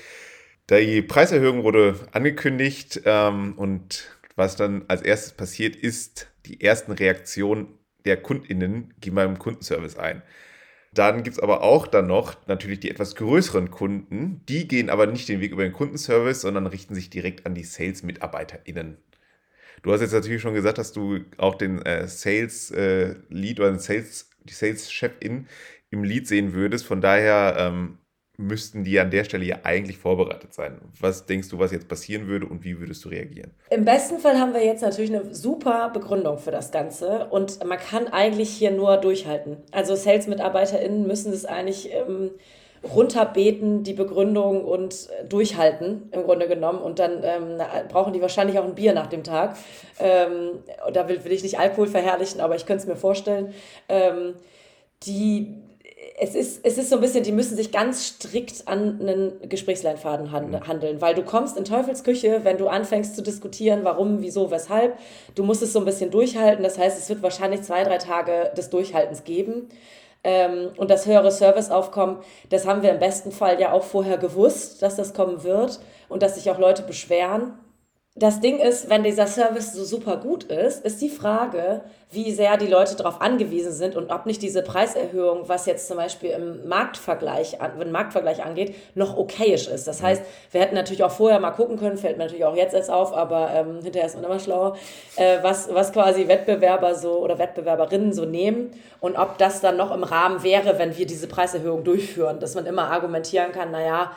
Die 0.70 1.02
Preiserhöhung 1.02 1.64
wurde 1.64 1.98
angekündigt 2.12 3.02
ähm, 3.04 3.54
und 3.56 4.08
was 4.36 4.54
dann 4.54 4.84
als 4.86 5.02
erstes 5.02 5.32
passiert, 5.32 5.74
ist 5.74 6.28
die 6.44 6.60
ersten 6.60 6.92
Reaktionen 6.92 7.76
der 8.06 8.16
KundInnen 8.16 8.94
beim 9.12 9.38
Kundenservice 9.38 9.98
ein. 9.98 10.22
Dann 10.94 11.22
gibt 11.22 11.36
es 11.36 11.42
aber 11.42 11.62
auch 11.62 11.86
dann 11.86 12.06
noch 12.06 12.46
natürlich 12.46 12.80
die 12.80 12.90
etwas 12.90 13.16
größeren 13.16 13.70
Kunden. 13.70 14.40
Die 14.48 14.66
gehen 14.66 14.88
aber 14.88 15.06
nicht 15.06 15.28
den 15.28 15.40
Weg 15.40 15.52
über 15.52 15.62
den 15.62 15.74
Kundenservice, 15.74 16.40
sondern 16.40 16.66
richten 16.66 16.94
sich 16.94 17.10
direkt 17.10 17.44
an 17.44 17.54
die 17.54 17.64
Sales-MitarbeiterInnen. 17.64 18.96
Du 19.82 19.92
hast 19.92 20.00
jetzt 20.00 20.14
natürlich 20.14 20.40
schon 20.40 20.54
gesagt, 20.54 20.78
dass 20.78 20.92
du 20.92 21.20
auch 21.36 21.54
den 21.56 21.82
äh, 21.82 22.08
Sales-Lead 22.08 23.58
äh, 23.58 23.60
oder 23.60 23.70
den 23.70 23.78
Sales, 23.78 24.30
die 24.44 24.54
Sales-Chefin 24.54 25.46
im 25.90 26.02
Lead 26.02 26.26
sehen 26.26 26.54
würdest. 26.54 26.86
Von 26.86 27.02
daher 27.02 27.56
ähm, 27.58 27.98
müssten 28.36 28.84
die 28.84 28.98
an 29.00 29.10
der 29.10 29.24
Stelle 29.24 29.44
ja 29.44 29.56
eigentlich 29.62 29.98
vorbereitet 29.98 30.52
sein. 30.52 30.80
Was 31.00 31.26
denkst 31.26 31.48
du, 31.48 31.58
was 31.58 31.72
jetzt 31.72 31.88
passieren 31.88 32.26
würde 32.26 32.46
und 32.46 32.64
wie 32.64 32.78
würdest 32.78 33.04
du 33.04 33.08
reagieren? 33.08 33.52
Im 33.70 33.84
besten 33.84 34.18
Fall 34.18 34.38
haben 34.38 34.52
wir 34.52 34.64
jetzt 34.64 34.82
natürlich 34.82 35.14
eine 35.14 35.34
super 35.34 35.90
Begründung 35.92 36.38
für 36.38 36.50
das 36.50 36.70
Ganze 36.70 37.26
und 37.26 37.64
man 37.64 37.78
kann 37.78 38.08
eigentlich 38.08 38.50
hier 38.50 38.70
nur 38.70 38.98
durchhalten. 38.98 39.58
Also 39.72 39.94
Sales-MitarbeiterInnen 39.94 41.06
müssen 41.06 41.32
es 41.32 41.46
eigentlich 41.46 41.90
ähm, 41.92 42.30
runterbeten, 42.94 43.82
die 43.82 43.94
Begründung 43.94 44.64
und 44.64 45.08
durchhalten 45.28 46.10
im 46.12 46.24
Grunde 46.24 46.46
genommen 46.46 46.80
und 46.80 46.98
dann 46.98 47.22
ähm, 47.22 47.58
brauchen 47.88 48.12
die 48.12 48.20
wahrscheinlich 48.20 48.58
auch 48.58 48.64
ein 48.64 48.74
Bier 48.74 48.92
nach 48.92 49.06
dem 49.06 49.24
Tag. 49.24 49.56
Ähm, 49.98 50.60
da 50.92 51.08
will, 51.08 51.24
will 51.24 51.32
ich 51.32 51.42
nicht 51.42 51.58
Alkohol 51.58 51.88
verherrlichen, 51.88 52.40
aber 52.40 52.54
ich 52.54 52.66
könnte 52.66 52.82
es 52.82 52.88
mir 52.88 52.96
vorstellen. 52.96 53.54
Ähm, 53.88 54.34
die 55.02 55.54
es 56.18 56.34
ist, 56.34 56.64
es 56.64 56.78
ist 56.78 56.88
so 56.88 56.96
ein 56.96 57.02
bisschen, 57.02 57.24
die 57.24 57.32
müssen 57.32 57.56
sich 57.56 57.70
ganz 57.70 58.06
strikt 58.06 58.66
an 58.66 59.00
einen 59.00 59.48
Gesprächsleinfaden 59.48 60.30
mhm. 60.30 60.66
handeln, 60.66 61.00
weil 61.00 61.14
du 61.14 61.22
kommst 61.22 61.58
in 61.58 61.64
Teufelsküche, 61.64 62.40
wenn 62.42 62.56
du 62.56 62.68
anfängst 62.68 63.14
zu 63.14 63.22
diskutieren, 63.22 63.80
warum, 63.82 64.22
wieso, 64.22 64.50
weshalb. 64.50 64.96
Du 65.34 65.44
musst 65.44 65.62
es 65.62 65.74
so 65.74 65.78
ein 65.78 65.84
bisschen 65.84 66.10
durchhalten. 66.10 66.62
Das 66.62 66.78
heißt, 66.78 66.98
es 66.98 67.08
wird 67.10 67.22
wahrscheinlich 67.22 67.62
zwei, 67.62 67.84
drei 67.84 67.98
Tage 67.98 68.50
des 68.56 68.70
Durchhaltens 68.70 69.24
geben. 69.24 69.68
Ähm, 70.24 70.70
und 70.78 70.90
das 70.90 71.06
höhere 71.06 71.30
Serviceaufkommen, 71.30 72.18
das 72.48 72.66
haben 72.66 72.82
wir 72.82 72.90
im 72.90 72.98
besten 72.98 73.30
Fall 73.30 73.60
ja 73.60 73.72
auch 73.72 73.84
vorher 73.84 74.16
gewusst, 74.16 74.80
dass 74.80 74.96
das 74.96 75.12
kommen 75.12 75.44
wird 75.44 75.80
und 76.08 76.22
dass 76.22 76.36
sich 76.36 76.50
auch 76.50 76.58
Leute 76.58 76.82
beschweren 76.82 77.52
das 78.18 78.40
Ding 78.40 78.58
ist, 78.58 78.88
wenn 78.88 79.04
dieser 79.04 79.26
Service 79.26 79.74
so 79.74 79.84
super 79.84 80.16
gut 80.16 80.44
ist, 80.44 80.82
ist 80.86 81.02
die 81.02 81.10
Frage, 81.10 81.82
wie 82.10 82.32
sehr 82.32 82.56
die 82.56 82.66
Leute 82.66 82.96
darauf 82.96 83.20
angewiesen 83.20 83.72
sind 83.72 83.94
und 83.94 84.10
ob 84.10 84.24
nicht 84.24 84.40
diese 84.40 84.62
Preiserhöhung, 84.62 85.48
was 85.48 85.66
jetzt 85.66 85.86
zum 85.86 85.98
Beispiel 85.98 86.30
im 86.30 86.66
Marktvergleich, 86.66 87.58
wenn 87.76 87.90
Marktvergleich 87.90 88.42
angeht, 88.42 88.74
noch 88.94 89.18
okayisch 89.18 89.68
ist. 89.68 89.86
Das 89.86 90.02
heißt, 90.02 90.22
wir 90.50 90.62
hätten 90.62 90.74
natürlich 90.74 91.04
auch 91.04 91.10
vorher 91.10 91.40
mal 91.40 91.50
gucken 91.50 91.76
können, 91.78 91.98
fällt 91.98 92.16
mir 92.16 92.24
natürlich 92.24 92.46
auch 92.46 92.56
jetzt 92.56 92.74
erst 92.74 92.90
auf, 92.90 93.12
aber 93.12 93.50
ähm, 93.52 93.82
hinterher 93.82 94.06
ist 94.06 94.14
man 94.14 94.24
immer 94.24 94.38
schlauer, 94.38 94.78
äh, 95.16 95.38
was, 95.42 95.68
was 95.74 95.92
quasi 95.92 96.26
Wettbewerber 96.26 96.94
so 96.94 97.18
oder 97.18 97.38
Wettbewerberinnen 97.38 98.14
so 98.14 98.24
nehmen 98.24 98.70
und 99.00 99.16
ob 99.16 99.36
das 99.36 99.60
dann 99.60 99.76
noch 99.76 99.94
im 99.94 100.04
Rahmen 100.04 100.42
wäre, 100.42 100.78
wenn 100.78 100.96
wir 100.96 101.04
diese 101.04 101.26
Preiserhöhung 101.26 101.84
durchführen, 101.84 102.40
dass 102.40 102.54
man 102.54 102.64
immer 102.64 102.90
argumentieren 102.90 103.52
kann, 103.52 103.72
naja, 103.72 104.12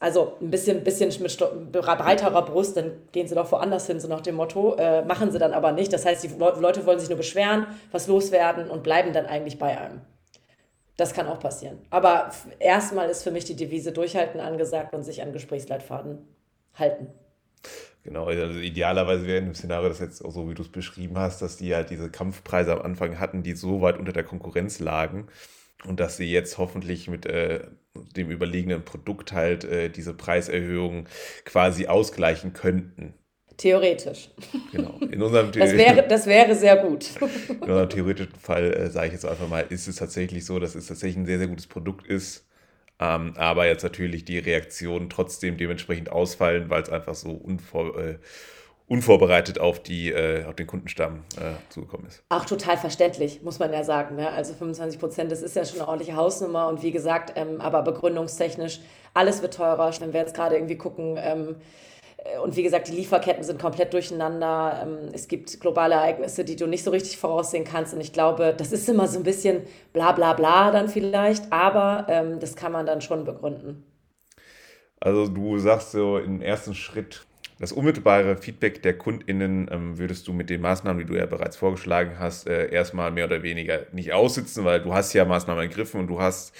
also 0.00 0.36
ein 0.40 0.50
bisschen, 0.50 0.82
bisschen 0.82 1.10
mit 1.22 1.72
breiterer 1.72 2.42
Brust, 2.42 2.76
dann 2.76 2.92
gehen 3.12 3.28
sie 3.28 3.34
doch 3.34 3.52
woanders 3.52 3.86
hin, 3.86 4.00
so 4.00 4.08
nach 4.08 4.22
dem 4.22 4.36
Motto. 4.36 4.76
Äh, 4.76 5.04
machen 5.04 5.30
sie 5.30 5.38
dann 5.38 5.52
aber 5.52 5.72
nicht. 5.72 5.92
Das 5.92 6.06
heißt, 6.06 6.24
die 6.24 6.28
Leute 6.38 6.86
wollen 6.86 6.98
sich 6.98 7.10
nur 7.10 7.18
beschweren, 7.18 7.66
was 7.92 8.06
loswerden 8.06 8.70
und 8.70 8.82
bleiben 8.82 9.12
dann 9.12 9.26
eigentlich 9.26 9.58
bei 9.58 9.78
einem. 9.78 10.00
Das 10.96 11.12
kann 11.12 11.26
auch 11.26 11.40
passieren. 11.40 11.78
Aber 11.90 12.30
erstmal 12.60 13.10
ist 13.10 13.24
für 13.24 13.30
mich 13.30 13.44
die 13.44 13.56
Devise 13.56 13.92
durchhalten 13.92 14.40
angesagt 14.40 14.94
und 14.94 15.02
sich 15.02 15.20
an 15.20 15.32
Gesprächsleitfaden 15.32 16.18
halten. 16.74 17.08
Genau, 18.04 18.26
also 18.26 18.60
idealerweise 18.60 19.26
wäre 19.26 19.38
in 19.38 19.46
dem 19.46 19.54
Szenario 19.54 19.88
das 19.88 19.98
jetzt 19.98 20.24
auch 20.24 20.30
so, 20.30 20.48
wie 20.48 20.54
du 20.54 20.62
es 20.62 20.70
beschrieben 20.70 21.18
hast, 21.18 21.42
dass 21.42 21.56
die 21.56 21.74
halt 21.74 21.90
diese 21.90 22.10
Kampfpreise 22.10 22.72
am 22.72 22.82
Anfang 22.82 23.18
hatten, 23.18 23.42
die 23.42 23.54
so 23.54 23.80
weit 23.80 23.98
unter 23.98 24.12
der 24.12 24.24
Konkurrenz 24.24 24.78
lagen 24.78 25.28
und 25.86 26.00
dass 26.00 26.16
sie 26.16 26.30
jetzt 26.30 26.58
hoffentlich 26.58 27.08
mit 27.08 27.26
äh, 27.26 27.60
dem 28.16 28.30
überlegenen 28.30 28.84
Produkt 28.84 29.32
halt 29.32 29.64
äh, 29.64 29.88
diese 29.88 30.14
Preiserhöhung 30.14 31.06
quasi 31.44 31.86
ausgleichen 31.86 32.52
könnten. 32.52 33.14
Theoretisch. 33.56 34.30
Genau. 34.72 34.98
In 35.10 35.22
unserem 35.22 35.52
das, 35.52 35.72
wäre, 35.72 36.06
das 36.08 36.26
wäre 36.26 36.54
sehr 36.56 36.76
gut. 36.76 37.10
In 37.48 37.60
unserem 37.60 37.88
theoretischen 37.88 38.34
Fall, 38.34 38.72
äh, 38.74 38.90
sage 38.90 39.08
ich 39.08 39.12
jetzt 39.12 39.24
einfach 39.24 39.48
mal, 39.48 39.64
ist 39.68 39.86
es 39.86 39.96
tatsächlich 39.96 40.44
so, 40.44 40.58
dass 40.58 40.74
es 40.74 40.86
tatsächlich 40.86 41.18
ein 41.18 41.26
sehr, 41.26 41.38
sehr 41.38 41.46
gutes 41.46 41.68
Produkt 41.68 42.06
ist. 42.06 42.48
Ähm, 42.98 43.34
aber 43.36 43.66
jetzt 43.66 43.82
natürlich 43.82 44.24
die 44.24 44.38
Reaktionen 44.38 45.10
trotzdem 45.10 45.56
dementsprechend 45.56 46.10
ausfallen, 46.10 46.70
weil 46.70 46.82
es 46.82 46.90
einfach 46.90 47.14
so 47.14 47.30
unvor, 47.30 47.98
äh, 47.98 48.18
unvorbereitet 48.86 49.58
auf, 49.60 49.82
die, 49.82 50.10
äh, 50.12 50.44
auf 50.44 50.54
den 50.54 50.66
Kundenstamm 50.66 51.24
äh, 51.36 51.54
zugekommen 51.70 52.06
ist. 52.06 52.22
Auch 52.28 52.44
total 52.44 52.76
verständlich, 52.76 53.42
muss 53.42 53.58
man 53.58 53.72
ja 53.72 53.82
sagen. 53.84 54.16
Ne? 54.16 54.30
Also 54.30 54.52
25 54.54 55.00
Prozent, 55.00 55.32
das 55.32 55.42
ist 55.42 55.56
ja 55.56 55.64
schon 55.64 55.80
eine 55.80 55.88
ordentliche 55.88 56.16
Hausnummer. 56.16 56.68
Und 56.68 56.82
wie 56.82 56.90
gesagt, 56.90 57.32
ähm, 57.36 57.60
aber 57.60 57.82
begründungstechnisch, 57.82 58.80
alles 59.14 59.42
wird 59.42 59.54
teurer. 59.54 59.92
Wenn 60.00 60.12
wir 60.12 60.20
jetzt 60.20 60.34
gerade 60.34 60.56
irgendwie 60.56 60.76
gucken, 60.76 61.18
ähm, 61.18 61.56
Äh, 62.24 62.38
und 62.38 62.56
wie 62.56 62.62
gesagt, 62.62 62.88
die 62.88 62.92
Lieferketten 62.92 63.44
sind 63.44 63.60
komplett 63.60 63.92
durcheinander. 63.92 64.80
Ähm, 64.82 65.10
es 65.12 65.28
gibt 65.28 65.60
globale 65.60 65.94
Ereignisse, 65.94 66.44
die 66.44 66.56
du 66.56 66.66
nicht 66.66 66.84
so 66.84 66.90
richtig 66.90 67.16
voraussehen 67.18 67.64
kannst. 67.64 67.94
Und 67.94 68.00
ich 68.00 68.12
glaube, 68.12 68.54
das 68.56 68.72
ist 68.72 68.88
immer 68.88 69.08
so 69.08 69.18
ein 69.18 69.24
bisschen 69.24 69.62
bla 69.92 70.12
bla 70.12 70.32
bla 70.34 70.70
dann 70.70 70.88
vielleicht, 70.88 71.52
aber 71.52 72.06
ähm, 72.08 72.40
das 72.40 72.56
kann 72.56 72.72
man 72.72 72.86
dann 72.86 73.00
schon 73.00 73.24
begründen. 73.24 73.84
Also 75.00 75.28
du 75.28 75.58
sagst 75.58 75.92
so 75.92 76.18
im 76.18 76.40
ersten 76.40 76.74
Schritt, 76.74 77.26
das 77.58 77.72
unmittelbare 77.72 78.36
Feedback 78.36 78.82
der 78.82 78.98
KundInnen 78.98 79.68
ähm, 79.70 79.98
würdest 79.98 80.26
du 80.26 80.32
mit 80.32 80.50
den 80.50 80.60
Maßnahmen, 80.60 80.98
die 80.98 81.10
du 81.10 81.16
ja 81.18 81.26
bereits 81.26 81.56
vorgeschlagen 81.56 82.18
hast, 82.18 82.48
äh, 82.48 82.70
erstmal 82.70 83.10
mehr 83.10 83.26
oder 83.26 83.42
weniger 83.42 83.86
nicht 83.92 84.12
aussitzen, 84.12 84.64
weil 84.64 84.80
du 84.80 84.92
hast 84.92 85.12
ja 85.12 85.24
Maßnahmen 85.24 85.62
ergriffen 85.62 86.00
und 86.00 86.08
du 86.08 86.20
hast 86.20 86.54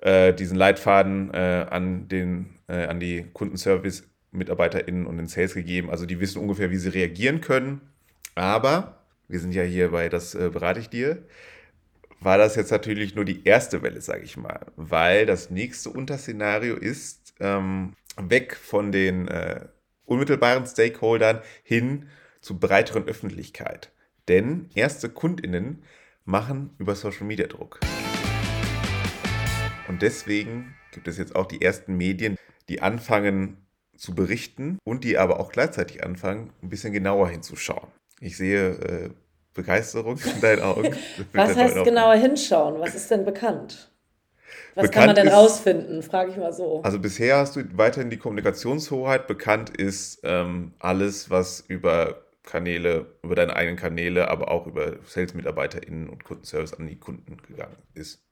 äh, 0.00 0.32
diesen 0.32 0.56
Leitfaden 0.56 1.32
äh, 1.34 1.66
an, 1.68 2.08
den, 2.08 2.50
äh, 2.68 2.86
an 2.86 3.00
die 3.00 3.26
Kundenservice-MitarbeiterInnen 3.32 5.06
und 5.06 5.16
den 5.16 5.26
Sales 5.26 5.54
gegeben. 5.54 5.90
Also 5.90 6.06
die 6.06 6.20
wissen 6.20 6.40
ungefähr, 6.40 6.70
wie 6.70 6.76
sie 6.76 6.90
reagieren 6.90 7.40
können. 7.40 7.80
Aber 8.34 9.04
wir 9.26 9.40
sind 9.40 9.54
ja 9.54 9.62
hier 9.62 9.90
bei 9.90 10.08
Das 10.08 10.34
äh, 10.34 10.50
berate 10.52 10.80
ich 10.80 10.88
dir 10.88 11.22
war 12.20 12.38
das 12.38 12.56
jetzt 12.56 12.70
natürlich 12.70 13.14
nur 13.14 13.24
die 13.24 13.44
erste 13.44 13.82
Welle, 13.82 14.00
sage 14.00 14.24
ich 14.24 14.36
mal, 14.36 14.66
weil 14.76 15.26
das 15.26 15.50
nächste 15.50 15.90
Unterszenario 15.90 16.76
ist 16.76 17.34
ähm, 17.40 17.94
weg 18.16 18.56
von 18.56 18.90
den 18.90 19.28
äh, 19.28 19.66
unmittelbaren 20.08 20.66
Stakeholdern 20.66 21.40
hin 21.62 22.08
zur 22.40 22.58
breiteren 22.58 23.06
Öffentlichkeit. 23.06 23.92
Denn 24.28 24.68
erste 24.74 25.08
Kundinnen 25.08 25.82
machen 26.24 26.74
über 26.78 26.94
Social 26.94 27.26
Media 27.26 27.46
Druck. 27.46 27.80
Und 29.88 30.02
deswegen 30.02 30.74
gibt 30.92 31.08
es 31.08 31.18
jetzt 31.18 31.34
auch 31.34 31.46
die 31.46 31.62
ersten 31.62 31.96
Medien, 31.96 32.36
die 32.68 32.82
anfangen 32.82 33.56
zu 33.96 34.14
berichten 34.14 34.78
und 34.84 35.04
die 35.04 35.18
aber 35.18 35.40
auch 35.40 35.50
gleichzeitig 35.50 36.04
anfangen, 36.04 36.52
ein 36.62 36.68
bisschen 36.68 36.92
genauer 36.92 37.28
hinzuschauen. 37.28 37.88
Ich 38.20 38.36
sehe 38.36 38.70
äh, 38.70 39.10
Begeisterung 39.54 40.18
in 40.18 40.40
deinen 40.40 40.62
Augen. 40.62 40.94
Was 41.32 41.56
heißt 41.56 41.84
genauer 41.84 42.14
hinschauen? 42.14 42.80
Was 42.80 42.94
ist 42.94 43.10
denn 43.10 43.24
bekannt? 43.24 43.90
Was 44.78 44.90
bekannt 44.90 45.06
kann 45.06 45.16
man 45.16 45.24
denn 45.26 45.34
rausfinden? 45.34 46.02
Frage 46.04 46.30
ich 46.30 46.36
mal 46.36 46.52
so. 46.52 46.82
Also 46.84 47.00
bisher 47.00 47.38
hast 47.38 47.56
du 47.56 47.64
weiterhin 47.76 48.10
die 48.10 48.16
Kommunikationshoheit. 48.16 49.26
Bekannt 49.26 49.70
ist 49.70 50.20
ähm, 50.22 50.72
alles, 50.78 51.30
was 51.30 51.64
über 51.66 52.22
Kanäle, 52.44 53.06
über 53.24 53.34
deine 53.34 53.56
eigenen 53.56 53.76
Kanäle, 53.76 54.30
aber 54.30 54.52
auch 54.52 54.68
über 54.68 54.92
Sales-MitarbeiterInnen 55.04 56.08
und 56.08 56.22
Kundenservice 56.22 56.74
an 56.74 56.86
die 56.86 56.94
Kunden 56.94 57.38
gegangen 57.48 57.76
ist. 57.94 58.22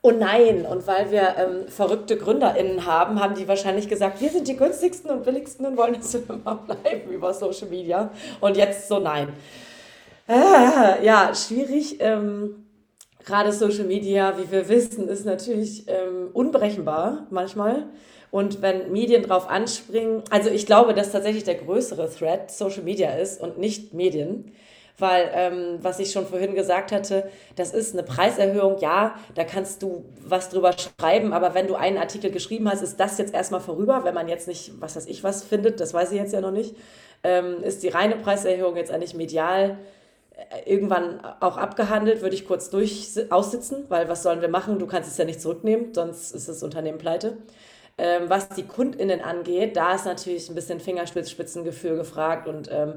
Oh 0.00 0.12
nein, 0.12 0.64
und 0.64 0.86
weil 0.86 1.10
wir 1.10 1.34
ähm, 1.36 1.68
verrückte 1.68 2.16
GründerInnen 2.16 2.86
haben, 2.86 3.20
haben 3.20 3.34
die 3.34 3.46
wahrscheinlich 3.46 3.86
gesagt, 3.86 4.22
wir 4.22 4.30
sind 4.30 4.48
die 4.48 4.56
günstigsten 4.56 5.10
und 5.10 5.24
billigsten 5.24 5.66
und 5.66 5.76
wollen 5.76 5.94
das 5.94 6.14
immer 6.14 6.54
bleiben 6.66 7.10
über 7.10 7.34
Social 7.34 7.68
Media. 7.68 8.10
Und 8.40 8.56
jetzt 8.56 8.88
so 8.88 8.98
nein. 8.98 9.28
Ah, 10.26 10.96
ja, 11.02 11.34
schwierig. 11.34 12.00
Ähm, 12.00 12.63
Gerade 13.24 13.52
Social 13.52 13.84
Media, 13.84 14.36
wie 14.38 14.50
wir 14.50 14.68
wissen, 14.68 15.08
ist 15.08 15.24
natürlich 15.24 15.84
ähm, 15.88 16.28
unberechenbar 16.32 17.26
manchmal. 17.30 17.86
Und 18.30 18.60
wenn 18.62 18.92
Medien 18.92 19.22
drauf 19.22 19.48
anspringen, 19.48 20.22
also 20.28 20.50
ich 20.50 20.66
glaube, 20.66 20.92
dass 20.92 21.12
tatsächlich 21.12 21.44
der 21.44 21.54
größere 21.54 22.10
Threat 22.10 22.50
Social 22.50 22.82
Media 22.82 23.10
ist 23.14 23.40
und 23.40 23.58
nicht 23.58 23.94
Medien. 23.94 24.52
Weil, 24.98 25.30
ähm, 25.34 25.78
was 25.82 25.98
ich 25.98 26.12
schon 26.12 26.26
vorhin 26.26 26.54
gesagt 26.54 26.92
hatte, 26.92 27.28
das 27.56 27.74
ist 27.74 27.94
eine 27.94 28.04
Preiserhöhung, 28.04 28.78
ja, 28.78 29.16
da 29.34 29.42
kannst 29.42 29.82
du 29.82 30.04
was 30.24 30.50
drüber 30.50 30.72
schreiben, 30.72 31.32
aber 31.32 31.52
wenn 31.54 31.66
du 31.66 31.74
einen 31.74 31.98
Artikel 31.98 32.30
geschrieben 32.30 32.70
hast, 32.70 32.80
ist 32.80 33.00
das 33.00 33.18
jetzt 33.18 33.34
erstmal 33.34 33.60
vorüber, 33.60 34.04
wenn 34.04 34.14
man 34.14 34.28
jetzt 34.28 34.46
nicht, 34.46 34.80
was 34.80 34.94
weiß 34.94 35.06
ich, 35.06 35.24
was 35.24 35.42
findet, 35.42 35.80
das 35.80 35.94
weiß 35.94 36.12
ich 36.12 36.18
jetzt 36.18 36.32
ja 36.32 36.40
noch 36.40 36.52
nicht, 36.52 36.76
ähm, 37.24 37.64
ist 37.64 37.82
die 37.82 37.88
reine 37.88 38.14
Preiserhöhung 38.14 38.76
jetzt 38.76 38.92
eigentlich 38.92 39.14
medial 39.14 39.78
irgendwann 40.66 41.20
auch 41.40 41.56
abgehandelt, 41.56 42.22
würde 42.22 42.34
ich 42.34 42.46
kurz 42.46 42.70
durch 42.70 43.14
aussitzen, 43.30 43.84
weil 43.88 44.08
was 44.08 44.22
sollen 44.22 44.40
wir 44.40 44.48
machen? 44.48 44.78
Du 44.78 44.86
kannst 44.86 45.10
es 45.10 45.16
ja 45.16 45.24
nicht 45.24 45.40
zurücknehmen, 45.40 45.94
sonst 45.94 46.32
ist 46.32 46.48
das 46.48 46.62
Unternehmen 46.62 46.98
pleite. 46.98 47.36
Ähm, 47.96 48.24
was 48.28 48.48
die 48.48 48.64
KundInnen 48.64 49.20
angeht, 49.20 49.76
da 49.76 49.94
ist 49.94 50.04
natürlich 50.04 50.48
ein 50.48 50.54
bisschen 50.56 50.80
Fingerspitzengefühl 50.80 51.96
gefragt 51.96 52.48
und 52.48 52.68
ähm, 52.72 52.94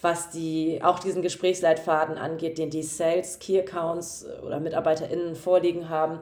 was 0.00 0.30
die, 0.30 0.80
auch 0.82 1.00
diesen 1.00 1.22
Gesprächsleitfaden 1.22 2.16
angeht, 2.16 2.56
den 2.56 2.70
die 2.70 2.82
Sales, 2.82 3.38
Key 3.40 3.58
Accounts 3.58 4.26
oder 4.46 4.60
MitarbeiterInnen 4.60 5.34
vorliegen 5.34 5.88
haben. 5.88 6.20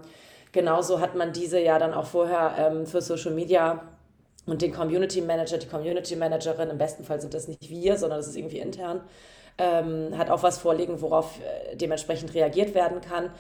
Genauso 0.53 1.01
hat 1.01 1.15
man 1.15 1.33
diese 1.33 1.61
ja 1.61 1.79
dann 1.79 1.93
auch 1.93 2.07
vorher 2.07 2.55
ähm, 2.59 2.87
für 2.87 3.03
Social 3.03 3.33
Media 3.33 3.83
und 4.47 4.63
den 4.63 4.73
Community 4.73 5.21
Manager, 5.21 5.59
die 5.59 5.67
Community 5.67 6.17
Managerin, 6.17 6.71
im 6.71 6.79
besten 6.79 7.05
Fall 7.05 7.21
sind 7.21 7.35
das 7.35 7.49
nicht 7.49 7.69
wir, 7.69 7.97
sondern 7.97 8.19
das 8.19 8.29
ist 8.29 8.37
irgendwie 8.37 8.59
intern, 8.59 9.03
ähm, 9.59 10.17
hat 10.17 10.31
auch 10.31 10.43
was 10.43 10.59
vorliegen, 10.59 11.01
worauf 11.01 11.39
äh, 11.41 11.77
dementsprechend 11.77 12.35
reagiert 12.35 12.75
werden 12.75 13.01
kann 13.01 13.31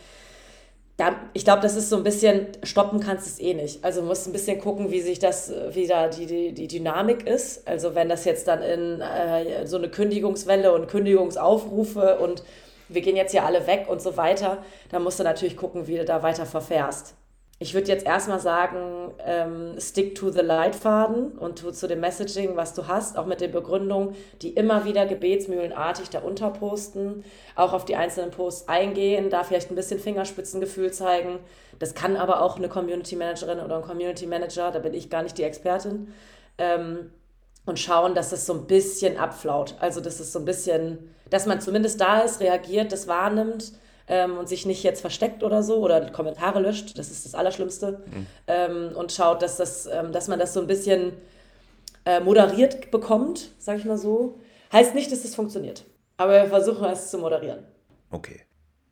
da, 0.96 1.14
ich 1.34 1.44
glaube, 1.44 1.60
das 1.60 1.76
ist 1.76 1.90
so 1.90 1.96
ein 1.96 2.02
bisschen, 2.02 2.48
stoppen 2.62 3.00
kannst 3.00 3.26
es 3.26 3.38
eh 3.38 3.52
nicht. 3.52 3.84
Also 3.84 4.02
musst 4.02 4.26
ein 4.26 4.32
bisschen 4.32 4.58
gucken, 4.60 4.90
wie 4.90 5.00
sich 5.00 5.18
das, 5.18 5.52
wie 5.70 5.86
da 5.86 6.08
die, 6.08 6.24
die, 6.24 6.52
die 6.52 6.68
Dynamik 6.68 7.26
ist. 7.26 7.68
Also 7.68 7.94
wenn 7.94 8.08
das 8.08 8.24
jetzt 8.24 8.48
dann 8.48 8.62
in 8.62 9.00
äh, 9.02 9.66
so 9.66 9.76
eine 9.76 9.90
Kündigungswelle 9.90 10.72
und 10.72 10.88
Kündigungsaufrufe 10.88 12.18
und 12.18 12.42
wir 12.88 13.02
gehen 13.02 13.16
jetzt 13.16 13.32
hier 13.32 13.44
alle 13.44 13.66
weg 13.66 13.86
und 13.88 14.00
so 14.00 14.16
weiter, 14.16 14.58
dann 14.90 15.02
musst 15.02 15.20
du 15.20 15.24
natürlich 15.24 15.56
gucken, 15.56 15.86
wie 15.86 15.96
du 15.96 16.04
da 16.06 16.22
weiter 16.22 16.46
verfährst 16.46 17.14
ich 17.58 17.72
würde 17.72 17.88
jetzt 17.88 18.04
erstmal 18.04 18.38
sagen, 18.38 19.14
ähm, 19.24 19.80
stick 19.80 20.14
to 20.14 20.30
the 20.30 20.40
Leitfaden 20.40 21.32
und 21.38 21.60
tu 21.60 21.70
zu 21.70 21.88
dem 21.88 22.00
Messaging, 22.00 22.54
was 22.54 22.74
du 22.74 22.86
hast, 22.86 23.16
auch 23.16 23.24
mit 23.24 23.40
den 23.40 23.50
Begründungen, 23.50 24.14
die 24.42 24.50
immer 24.50 24.84
wieder 24.84 25.06
gebetsmühlenartig 25.06 26.10
da 26.10 26.18
unterposten, 26.18 27.24
auch 27.54 27.72
auf 27.72 27.86
die 27.86 27.96
einzelnen 27.96 28.30
Posts 28.30 28.68
eingehen, 28.68 29.30
da 29.30 29.42
vielleicht 29.42 29.70
ein 29.70 29.74
bisschen 29.74 29.98
Fingerspitzengefühl 29.98 30.92
zeigen. 30.92 31.38
Das 31.78 31.94
kann 31.94 32.16
aber 32.16 32.42
auch 32.42 32.56
eine 32.56 32.68
Community 32.68 33.16
Managerin 33.16 33.60
oder 33.60 33.76
ein 33.76 33.84
Community 33.84 34.26
Manager, 34.26 34.70
da 34.70 34.78
bin 34.78 34.92
ich 34.92 35.08
gar 35.08 35.22
nicht 35.22 35.38
die 35.38 35.44
Expertin. 35.44 36.12
Ähm, 36.58 37.10
und 37.64 37.80
schauen, 37.80 38.14
dass 38.14 38.32
es 38.32 38.46
so 38.46 38.52
ein 38.52 38.66
bisschen 38.66 39.16
abflaut. 39.16 39.74
Also, 39.80 40.00
dass 40.00 40.20
es 40.20 40.32
so 40.32 40.38
ein 40.38 40.44
bisschen, 40.44 41.10
dass 41.30 41.46
man 41.46 41.60
zumindest 41.60 42.00
da 42.00 42.20
ist, 42.20 42.40
reagiert, 42.40 42.92
das 42.92 43.08
wahrnimmt 43.08 43.72
ähm, 44.08 44.38
und 44.38 44.48
sich 44.48 44.66
nicht 44.66 44.82
jetzt 44.82 45.00
versteckt 45.00 45.42
oder 45.42 45.62
so 45.62 45.78
oder 45.78 46.10
Kommentare 46.10 46.60
löscht, 46.60 46.98
das 46.98 47.10
ist 47.10 47.24
das 47.24 47.34
Allerschlimmste, 47.34 48.02
mhm. 48.06 48.26
ähm, 48.46 48.90
und 48.94 49.12
schaut, 49.12 49.42
dass, 49.42 49.56
das, 49.56 49.86
ähm, 49.86 50.12
dass 50.12 50.28
man 50.28 50.38
das 50.38 50.54
so 50.54 50.60
ein 50.60 50.66
bisschen 50.66 51.12
äh, 52.04 52.20
moderiert 52.20 52.90
bekommt, 52.90 53.50
sag 53.58 53.78
ich 53.78 53.84
mal 53.84 53.98
so. 53.98 54.38
Heißt 54.72 54.94
nicht, 54.94 55.12
dass 55.12 55.22
das 55.22 55.34
funktioniert, 55.34 55.84
aber 56.16 56.42
wir 56.42 56.48
versuchen 56.48 56.84
es 56.86 57.10
zu 57.10 57.18
moderieren. 57.18 57.64
Okay. 58.10 58.42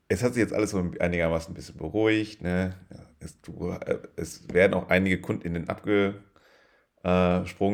Es 0.06 0.22
hat 0.22 0.34
sich 0.34 0.42
jetzt 0.42 0.52
alles 0.52 0.70
so 0.70 0.84
einigermaßen 1.00 1.52
ein 1.52 1.54
bisschen 1.54 1.78
beruhigt. 1.78 2.42
Ne? 2.42 2.74
Es, 3.20 3.40
du, 3.40 3.70
äh, 3.70 3.98
es 4.16 4.52
werden 4.52 4.74
auch 4.74 4.90
einige 4.90 5.18
KundInnen 5.20 5.68
abgesprungen 5.68 6.20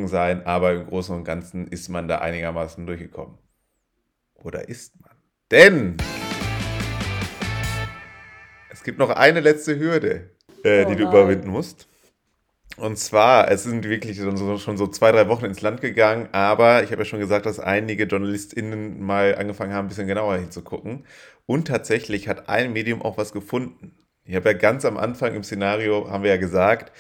sein, 0.07 0.47
aber 0.47 0.73
im 0.73 0.87
Großen 0.87 1.15
und 1.15 1.25
Ganzen 1.25 1.67
ist 1.67 1.89
man 1.89 2.07
da 2.07 2.19
einigermaßen 2.19 2.87
durchgekommen. 2.87 3.37
Oder 4.35 4.69
ist 4.69 5.01
man? 5.01 5.11
Denn 5.51 5.97
es 8.81 8.85
gibt 8.85 8.99
noch 8.99 9.11
eine 9.11 9.41
letzte 9.41 9.79
Hürde, 9.79 10.31
äh, 10.65 10.87
oh 10.87 10.89
die 10.89 10.97
du 10.97 11.03
überwinden 11.03 11.51
musst. 11.51 11.87
Und 12.79 12.99
zwar, 12.99 13.51
es 13.51 13.65
sind 13.65 13.85
wirklich 13.85 14.17
schon 14.17 14.79
so 14.79 14.87
zwei, 14.87 15.13
drei 15.13 15.29
Wochen 15.29 15.45
ins 15.45 15.61
Land 15.61 15.83
gegangen, 15.83 16.31
aber 16.33 16.83
ich 16.83 16.91
habe 16.91 17.03
ja 17.03 17.05
schon 17.05 17.21
gesagt, 17.21 17.45
dass 17.45 17.61
einige 17.61 18.05
JournalistInnen 18.05 18.99
mal 19.03 19.35
angefangen 19.35 19.75
haben, 19.75 19.85
ein 19.85 19.89
bisschen 19.89 20.07
genauer 20.07 20.39
hinzugucken. 20.39 21.05
Und 21.45 21.69
tatsächlich 21.69 22.27
hat 22.27 22.49
ein 22.49 22.73
Medium 22.73 23.03
auch 23.03 23.19
was 23.19 23.33
gefunden. 23.33 23.99
Ich 24.25 24.35
habe 24.35 24.49
ja 24.49 24.57
ganz 24.57 24.87
am 24.87 24.97
Anfang 24.97 25.35
im 25.35 25.45
Szenario, 25.45 26.11
haben 26.11 26.25
wir 26.25 26.31
ja 26.31 26.39
gesagt, 26.39 26.91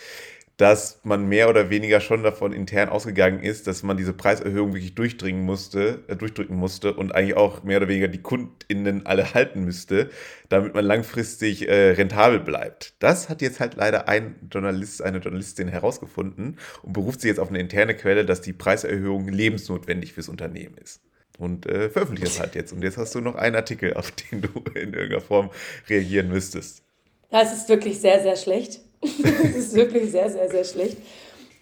dass 0.60 1.00
man 1.04 1.26
mehr 1.26 1.48
oder 1.48 1.70
weniger 1.70 2.02
schon 2.02 2.22
davon 2.22 2.52
intern 2.52 2.90
ausgegangen 2.90 3.42
ist, 3.42 3.66
dass 3.66 3.82
man 3.82 3.96
diese 3.96 4.12
Preiserhöhung 4.12 4.74
wirklich 4.74 4.94
durchdringen 4.94 5.42
musste, 5.42 6.04
äh, 6.06 6.16
durchdrücken 6.16 6.54
musste 6.54 6.92
und 6.92 7.14
eigentlich 7.14 7.34
auch 7.34 7.62
mehr 7.62 7.78
oder 7.78 7.88
weniger 7.88 8.08
die 8.08 8.20
KundInnen 8.20 9.06
alle 9.06 9.32
halten 9.32 9.64
müsste, 9.64 10.10
damit 10.50 10.74
man 10.74 10.84
langfristig 10.84 11.66
äh, 11.66 11.92
rentabel 11.92 12.40
bleibt. 12.40 12.92
Das 12.98 13.30
hat 13.30 13.40
jetzt 13.40 13.58
halt 13.58 13.76
leider 13.76 14.06
ein 14.06 14.34
Journalist, 14.52 15.00
eine 15.00 15.18
Journalistin 15.18 15.68
herausgefunden 15.68 16.58
und 16.82 16.92
beruft 16.92 17.22
sich 17.22 17.30
jetzt 17.30 17.40
auf 17.40 17.48
eine 17.48 17.58
interne 17.58 17.94
Quelle, 17.94 18.26
dass 18.26 18.42
die 18.42 18.52
Preiserhöhung 18.52 19.28
lebensnotwendig 19.28 20.12
fürs 20.12 20.28
Unternehmen 20.28 20.76
ist. 20.76 21.00
Und 21.38 21.64
äh, 21.64 21.88
veröffentlicht 21.88 22.32
es 22.32 22.38
halt 22.38 22.54
jetzt. 22.54 22.74
Und 22.74 22.82
jetzt 22.82 22.98
hast 22.98 23.14
du 23.14 23.22
noch 23.22 23.36
einen 23.36 23.56
Artikel, 23.56 23.94
auf 23.94 24.10
den 24.10 24.42
du 24.42 24.48
in 24.74 24.92
irgendeiner 24.92 25.22
Form 25.22 25.48
reagieren 25.88 26.28
müsstest. 26.28 26.82
Das 27.30 27.56
ist 27.56 27.70
wirklich 27.70 27.98
sehr, 27.98 28.20
sehr 28.20 28.36
schlecht 28.36 28.82
das 29.00 29.56
ist 29.56 29.74
wirklich 29.74 30.10
sehr, 30.10 30.30
sehr, 30.30 30.50
sehr 30.50 30.64
schlecht. 30.64 30.98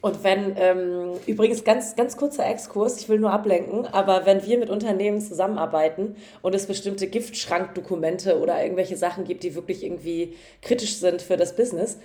Und 0.00 0.22
wenn, 0.22 0.54
ähm, 0.56 1.14
übrigens 1.26 1.64
ganz, 1.64 1.96
ganz 1.96 2.16
kurzer 2.16 2.48
Exkurs, 2.48 3.00
ich 3.00 3.08
will 3.08 3.18
nur 3.18 3.32
ablenken, 3.32 3.84
aber 3.86 4.26
wenn 4.26 4.46
wir 4.46 4.58
mit 4.58 4.70
Unternehmen 4.70 5.20
zusammenarbeiten 5.20 6.14
und 6.40 6.54
es 6.54 6.66
bestimmte 6.66 7.08
Giftschrankdokumente 7.08 8.38
oder 8.38 8.62
irgendwelche 8.62 8.96
Sachen 8.96 9.24
gibt, 9.24 9.42
die 9.42 9.56
wirklich 9.56 9.82
irgendwie 9.82 10.36
kritisch 10.62 10.98
sind 10.98 11.20
für 11.20 11.36
das 11.36 11.56
Business, 11.56 11.98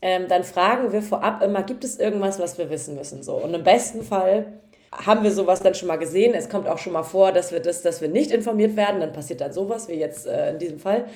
ähm, 0.00 0.28
dann 0.28 0.44
fragen 0.44 0.92
wir 0.92 1.02
vorab 1.02 1.42
immer, 1.42 1.64
gibt 1.64 1.82
es 1.82 1.98
irgendwas, 1.98 2.38
was 2.38 2.56
wir 2.56 2.70
wissen 2.70 2.94
müssen? 2.94 3.24
So. 3.24 3.34
Und 3.34 3.52
im 3.52 3.64
besten 3.64 4.02
Fall 4.02 4.60
haben 4.92 5.24
wir 5.24 5.32
sowas 5.32 5.60
dann 5.60 5.74
schon 5.74 5.88
mal 5.88 5.96
gesehen. 5.96 6.34
Es 6.34 6.48
kommt 6.48 6.68
auch 6.68 6.78
schon 6.78 6.92
mal 6.92 7.02
vor, 7.02 7.32
dass 7.32 7.52
wir 7.52 7.60
das, 7.60 7.82
dass 7.82 8.00
wir 8.00 8.08
nicht 8.08 8.30
informiert 8.30 8.76
werden. 8.76 9.00
Dann 9.00 9.12
passiert 9.12 9.40
dann 9.40 9.52
sowas, 9.52 9.88
wie 9.88 9.94
jetzt 9.94 10.26
äh, 10.26 10.50
in 10.50 10.58
diesem 10.58 10.78
Fall. 10.78 11.06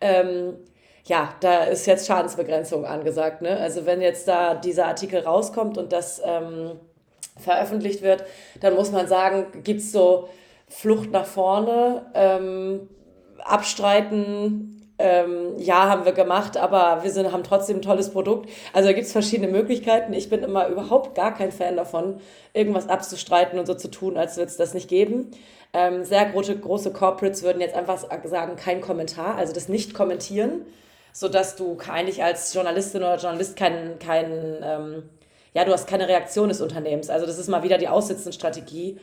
Ähm, 0.00 0.54
ja, 1.06 1.34
da 1.40 1.64
ist 1.64 1.86
jetzt 1.86 2.06
Schadensbegrenzung 2.06 2.86
angesagt. 2.86 3.42
Ne? 3.42 3.58
Also 3.58 3.86
wenn 3.86 4.00
jetzt 4.00 4.26
da 4.26 4.54
dieser 4.54 4.86
Artikel 4.86 5.20
rauskommt 5.20 5.76
und 5.76 5.92
das 5.92 6.22
ähm, 6.24 6.72
veröffentlicht 7.38 8.02
wird, 8.02 8.24
dann 8.60 8.74
muss 8.74 8.90
man 8.90 9.06
sagen, 9.06 9.62
gibt 9.62 9.80
es 9.80 9.92
so 9.92 10.28
Flucht 10.68 11.10
nach 11.10 11.26
vorne, 11.26 12.06
ähm, 12.14 12.88
abstreiten, 13.38 14.70
ähm, 14.98 15.58
ja, 15.58 15.88
haben 15.88 16.04
wir 16.04 16.12
gemacht, 16.12 16.56
aber 16.56 17.02
wir 17.02 17.10
sind, 17.10 17.32
haben 17.32 17.42
trotzdem 17.42 17.78
ein 17.78 17.82
tolles 17.82 18.10
Produkt. 18.10 18.48
Also 18.72 18.88
da 18.88 18.92
gibt 18.92 19.06
es 19.06 19.12
verschiedene 19.12 19.50
Möglichkeiten. 19.50 20.12
Ich 20.14 20.30
bin 20.30 20.42
immer 20.42 20.68
überhaupt 20.68 21.14
gar 21.14 21.34
kein 21.34 21.52
Fan 21.52 21.76
davon, 21.76 22.20
irgendwas 22.54 22.88
abzustreiten 22.88 23.58
und 23.58 23.66
so 23.66 23.74
zu 23.74 23.90
tun, 23.90 24.16
als 24.16 24.36
würde 24.36 24.50
es 24.50 24.56
das 24.56 24.72
nicht 24.72 24.88
geben. 24.88 25.32
Ähm, 25.72 26.04
sehr 26.04 26.24
große, 26.26 26.56
große 26.56 26.92
Corporates 26.92 27.42
würden 27.42 27.60
jetzt 27.60 27.74
einfach 27.74 27.98
sagen, 28.24 28.56
kein 28.56 28.80
Kommentar, 28.80 29.34
also 29.36 29.52
das 29.52 29.68
nicht 29.68 29.92
kommentieren, 29.92 30.64
sodass 31.14 31.54
du 31.54 31.78
eigentlich 31.88 32.24
als 32.24 32.52
Journalistin 32.52 33.00
oder 33.00 33.16
Journalist 33.16 33.56
keinen, 33.56 34.00
kein, 34.00 34.58
ähm, 34.62 35.04
ja, 35.54 35.64
du 35.64 35.72
hast 35.72 35.86
keine 35.86 36.08
Reaktion 36.08 36.48
des 36.48 36.60
Unternehmens. 36.60 37.08
Also 37.08 37.24
das 37.24 37.38
ist 37.38 37.48
mal 37.48 37.62
wieder 37.62 37.78
die 37.78 37.86
Aussitzenstrategie. 37.86 38.98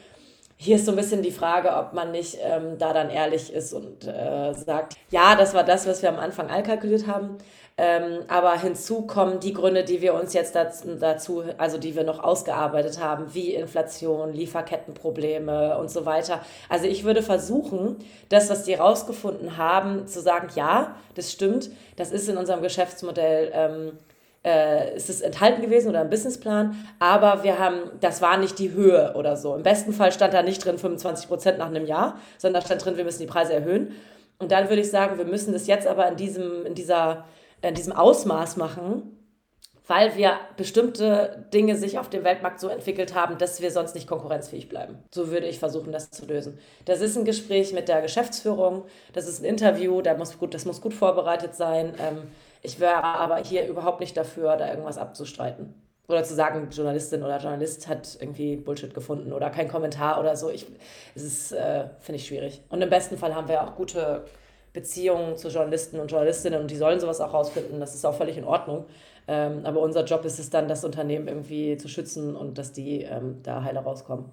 Hier 0.63 0.75
ist 0.75 0.85
so 0.85 0.91
ein 0.91 0.95
bisschen 0.95 1.23
die 1.23 1.31
Frage, 1.31 1.75
ob 1.75 1.93
man 1.93 2.11
nicht 2.11 2.37
ähm, 2.39 2.77
da 2.77 2.93
dann 2.93 3.09
ehrlich 3.09 3.51
ist 3.51 3.73
und 3.73 4.05
äh, 4.05 4.53
sagt, 4.53 4.95
ja, 5.09 5.33
das 5.33 5.55
war 5.55 5.63
das, 5.63 5.87
was 5.87 6.03
wir 6.03 6.09
am 6.09 6.19
Anfang 6.19 6.51
allkalkuliert 6.51 7.07
haben. 7.07 7.39
Ähm, 7.79 8.19
aber 8.27 8.55
hinzu 8.59 9.07
kommen 9.07 9.39
die 9.39 9.53
Gründe, 9.53 9.83
die 9.83 10.03
wir 10.03 10.13
uns 10.13 10.33
jetzt 10.33 10.53
dazu, 10.53 11.43
also 11.57 11.79
die 11.79 11.95
wir 11.95 12.03
noch 12.03 12.23
ausgearbeitet 12.23 12.99
haben, 12.99 13.33
wie 13.33 13.55
Inflation, 13.55 14.33
Lieferkettenprobleme 14.33 15.79
und 15.79 15.89
so 15.89 16.05
weiter. 16.05 16.41
Also 16.69 16.85
ich 16.85 17.05
würde 17.05 17.23
versuchen, 17.23 17.95
das, 18.29 18.51
was 18.51 18.61
die 18.61 18.75
rausgefunden 18.75 19.57
haben, 19.57 20.05
zu 20.05 20.21
sagen, 20.21 20.49
ja, 20.53 20.95
das 21.15 21.31
stimmt, 21.31 21.71
das 21.95 22.11
ist 22.11 22.29
in 22.29 22.37
unserem 22.37 22.61
Geschäftsmodell. 22.61 23.51
Ähm, 23.51 23.93
äh, 24.43 24.95
ist 24.95 25.09
es 25.09 25.21
enthalten 25.21 25.61
gewesen 25.61 25.89
oder 25.89 26.01
im 26.01 26.09
Businessplan, 26.09 26.75
aber 26.99 27.43
wir 27.43 27.59
haben, 27.59 27.91
das 27.99 28.21
war 28.21 28.37
nicht 28.37 28.59
die 28.59 28.71
Höhe 28.71 29.13
oder 29.15 29.37
so. 29.37 29.55
Im 29.55 29.63
besten 29.63 29.93
Fall 29.93 30.11
stand 30.11 30.33
da 30.33 30.41
nicht 30.41 30.65
drin 30.65 30.77
25 30.77 31.27
Prozent 31.27 31.57
nach 31.59 31.67
einem 31.67 31.85
Jahr, 31.85 32.17
sondern 32.37 32.61
da 32.61 32.65
stand 32.65 32.83
drin, 32.83 32.97
wir 32.97 33.03
müssen 33.03 33.21
die 33.21 33.27
Preise 33.27 33.53
erhöhen. 33.53 33.95
Und 34.39 34.51
dann 34.51 34.69
würde 34.69 34.81
ich 34.81 34.89
sagen, 34.89 35.17
wir 35.17 35.25
müssen 35.25 35.53
das 35.53 35.67
jetzt 35.67 35.85
aber 35.85 36.07
in 36.07 36.15
diesem, 36.15 36.65
in 36.65 36.73
dieser 36.73 37.25
in 37.61 37.75
diesem 37.75 37.93
Ausmaß 37.93 38.57
machen, 38.57 39.17
weil 39.87 40.15
wir 40.15 40.33
bestimmte 40.57 41.45
Dinge 41.53 41.75
sich 41.75 41.99
auf 41.99 42.09
dem 42.09 42.23
Weltmarkt 42.23 42.59
so 42.59 42.69
entwickelt 42.69 43.13
haben, 43.13 43.37
dass 43.37 43.61
wir 43.61 43.71
sonst 43.71 43.93
nicht 43.93 44.07
konkurrenzfähig 44.07 44.69
bleiben. 44.69 44.99
So 45.11 45.31
würde 45.31 45.47
ich 45.47 45.59
versuchen, 45.59 45.91
das 45.91 46.11
zu 46.11 46.25
lösen. 46.25 46.59
Das 46.85 47.01
ist 47.01 47.17
ein 47.17 47.25
Gespräch 47.25 47.73
mit 47.73 47.87
der 47.87 48.01
Geschäftsführung, 48.01 48.85
das 49.13 49.27
ist 49.27 49.41
ein 49.41 49.45
Interview, 49.45 50.01
da 50.01 50.15
muss 50.15 50.37
gut, 50.39 50.53
das 50.53 50.65
muss 50.65 50.81
gut 50.81 50.93
vorbereitet 50.93 51.55
sein. 51.55 51.93
Ähm, 51.99 52.23
ich 52.61 52.79
wäre 52.79 53.03
aber 53.03 53.37
hier 53.37 53.67
überhaupt 53.67 53.99
nicht 53.99 54.15
dafür, 54.15 54.57
da 54.57 54.69
irgendwas 54.69 54.97
abzustreiten. 54.97 55.73
Oder 56.07 56.23
zu 56.23 56.35
sagen, 56.35 56.69
Journalistin 56.71 57.23
oder 57.23 57.37
Journalist 57.37 57.87
hat 57.87 58.17
irgendwie 58.19 58.57
Bullshit 58.57 58.93
gefunden 58.93 59.31
oder 59.31 59.49
kein 59.49 59.67
Kommentar 59.67 60.19
oder 60.19 60.35
so. 60.35 60.49
Ich, 60.49 60.65
es 61.15 61.23
ist, 61.23 61.51
äh, 61.53 61.85
finde 61.99 62.17
ich, 62.17 62.27
schwierig. 62.27 62.61
Und 62.69 62.81
im 62.81 62.89
besten 62.89 63.17
Fall 63.17 63.33
haben 63.33 63.47
wir 63.47 63.63
auch 63.63 63.75
gute 63.75 64.25
Beziehungen 64.73 65.37
zu 65.37 65.49
Journalisten 65.49 65.99
und 65.99 66.11
Journalistinnen 66.11 66.61
und 66.61 66.69
die 66.69 66.75
sollen 66.75 66.99
sowas 66.99 67.21
auch 67.21 67.33
rausfinden. 67.33 67.79
Das 67.79 67.95
ist 67.95 68.05
auch 68.05 68.15
völlig 68.15 68.37
in 68.37 68.43
Ordnung. 68.43 68.85
Ähm, 69.27 69.65
aber 69.65 69.79
unser 69.79 70.03
Job 70.03 70.25
ist 70.25 70.39
es 70.39 70.49
dann, 70.49 70.67
das 70.67 70.83
Unternehmen 70.83 71.27
irgendwie 71.27 71.77
zu 71.77 71.87
schützen 71.87 72.35
und 72.35 72.57
dass 72.57 72.73
die 72.73 73.03
ähm, 73.03 73.41
da 73.43 73.63
heile 73.63 73.79
rauskommen. 73.79 74.25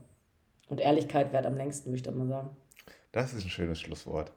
Und 0.69 0.81
Ehrlichkeit 0.81 1.33
währt 1.33 1.47
am 1.47 1.57
längsten, 1.57 1.91
würde 1.91 2.11
ich 2.11 2.15
mal 2.15 2.27
sagen. 2.27 2.57
Das 3.13 3.33
ist 3.33 3.45
ein 3.45 3.51
schönes 3.51 3.81
Schlusswort. 3.81 4.33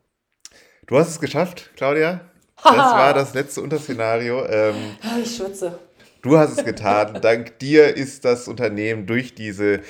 Du 0.88 0.98
hast 0.98 1.10
es 1.10 1.20
geschafft, 1.20 1.72
Claudia. 1.76 2.22
Das 2.64 2.76
war 2.76 3.14
das 3.14 3.34
letzte 3.34 3.62
Unterszenario. 3.62 4.46
Ähm, 4.46 4.76
ich 5.22 5.36
schwitze. 5.36 5.80
Du 6.22 6.38
hast 6.38 6.58
es 6.58 6.66
getan. 6.66 7.20
Dank 7.22 7.58
dir 7.60 7.96
ist 7.96 8.26
das 8.26 8.48
Unternehmen 8.48 9.08
durch 9.08 9.34
diese 9.34 9.82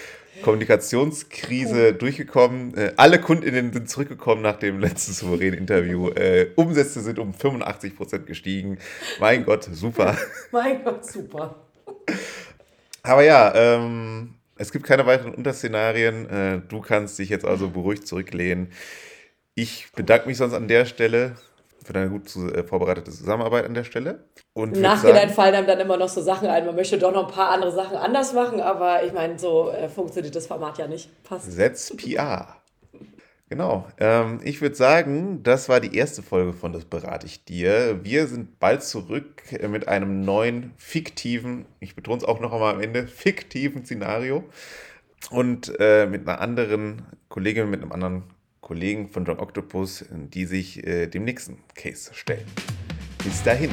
Kommunikationskrise 0.41 1.93
durchgekommen. 1.93 2.75
Äh, 2.75 2.93
alle 2.97 3.19
KundInnen 3.19 3.73
sind 3.73 3.89
zurückgekommen 3.89 4.41
nach 4.41 4.57
dem 4.57 4.79
letzten 4.79 5.13
souveränen 5.13 5.59
Interview. 5.59 6.09
Äh, 6.09 6.51
Umsätze 6.55 7.01
sind 7.01 7.19
um 7.19 7.33
85 7.33 7.95
Prozent 7.95 8.25
gestiegen. 8.25 8.77
Mein 9.19 9.45
Gott, 9.45 9.65
super. 9.71 10.17
mein 10.51 10.83
Gott, 10.83 11.05
super. 11.05 11.55
Aber 13.03 13.23
ja, 13.23 13.53
ähm, 13.55 14.35
es 14.57 14.71
gibt 14.71 14.85
keine 14.85 15.05
weiteren 15.05 15.33
Unterszenarien. 15.35 16.29
Äh, 16.29 16.61
du 16.67 16.81
kannst 16.81 17.19
dich 17.19 17.29
jetzt 17.29 17.45
also 17.45 17.69
beruhigt 17.69 18.07
zurücklehnen. 18.07 18.71
Ich 19.53 19.91
bedanke 19.95 20.27
mich 20.27 20.37
sonst 20.37 20.53
an 20.53 20.67
der 20.67 20.85
Stelle 20.85 21.35
für 21.83 21.93
deine 21.93 22.09
gut 22.09 22.35
äh, 22.35 22.63
vorbereitete 22.63 23.11
Zusammenarbeit 23.11 23.65
an 23.65 23.73
der 23.73 23.83
Stelle. 23.83 24.25
Und 24.53 24.75
Im 24.75 24.81
Nachhinein 24.81 25.29
fallen 25.29 25.55
einem 25.55 25.67
dann 25.67 25.79
immer 25.79 25.97
noch 25.97 26.09
so 26.09 26.21
Sachen 26.21 26.47
ein. 26.47 26.65
Man 26.65 26.75
möchte 26.75 26.97
doch 26.97 27.11
noch 27.11 27.27
ein 27.27 27.33
paar 27.33 27.49
andere 27.51 27.71
Sachen 27.71 27.97
anders 27.97 28.33
machen, 28.33 28.61
aber 28.61 29.03
ich 29.03 29.13
meine, 29.13 29.39
so 29.39 29.71
äh, 29.71 29.89
funktioniert 29.89 30.35
das 30.35 30.47
Format 30.47 30.77
ja 30.77 30.87
nicht. 30.87 31.09
Passt. 31.23 31.51
Setz 31.51 31.95
PR. 31.95 32.61
Genau. 33.51 33.85
Ähm, 33.97 34.39
ich 34.43 34.61
würde 34.61 34.75
sagen, 34.75 35.43
das 35.43 35.67
war 35.67 35.81
die 35.81 35.93
erste 35.93 36.23
Folge 36.23 36.53
von 36.53 36.71
Das 36.71 36.85
berate 36.85 37.25
ich 37.25 37.43
dir. 37.43 37.99
Wir 38.01 38.27
sind 38.27 38.59
bald 38.59 38.81
zurück 38.81 39.43
mit 39.69 39.89
einem 39.89 40.21
neuen, 40.23 40.71
fiktiven, 40.77 41.65
ich 41.81 41.93
betone 41.93 42.19
es 42.19 42.23
auch 42.23 42.39
noch 42.39 42.53
einmal 42.53 42.75
am 42.75 42.79
Ende, 42.79 43.07
fiktiven 43.07 43.83
Szenario. 43.83 44.45
Und 45.31 45.73
äh, 45.79 46.07
mit 46.07 46.27
einer 46.27 46.39
anderen 46.39 47.03
Kollegin, 47.27 47.69
mit 47.69 47.81
einem 47.81 47.91
anderen 47.91 48.23
Kollegen 48.61 49.09
von 49.09 49.25
John 49.25 49.39
Octopus, 49.39 50.05
die 50.11 50.45
sich 50.45 50.85
äh, 50.85 51.07
dem 51.07 51.25
nächsten 51.25 51.57
Case 51.73 52.13
stellen. 52.13 52.45
Bis 53.23 53.43
dahin. 53.43 53.71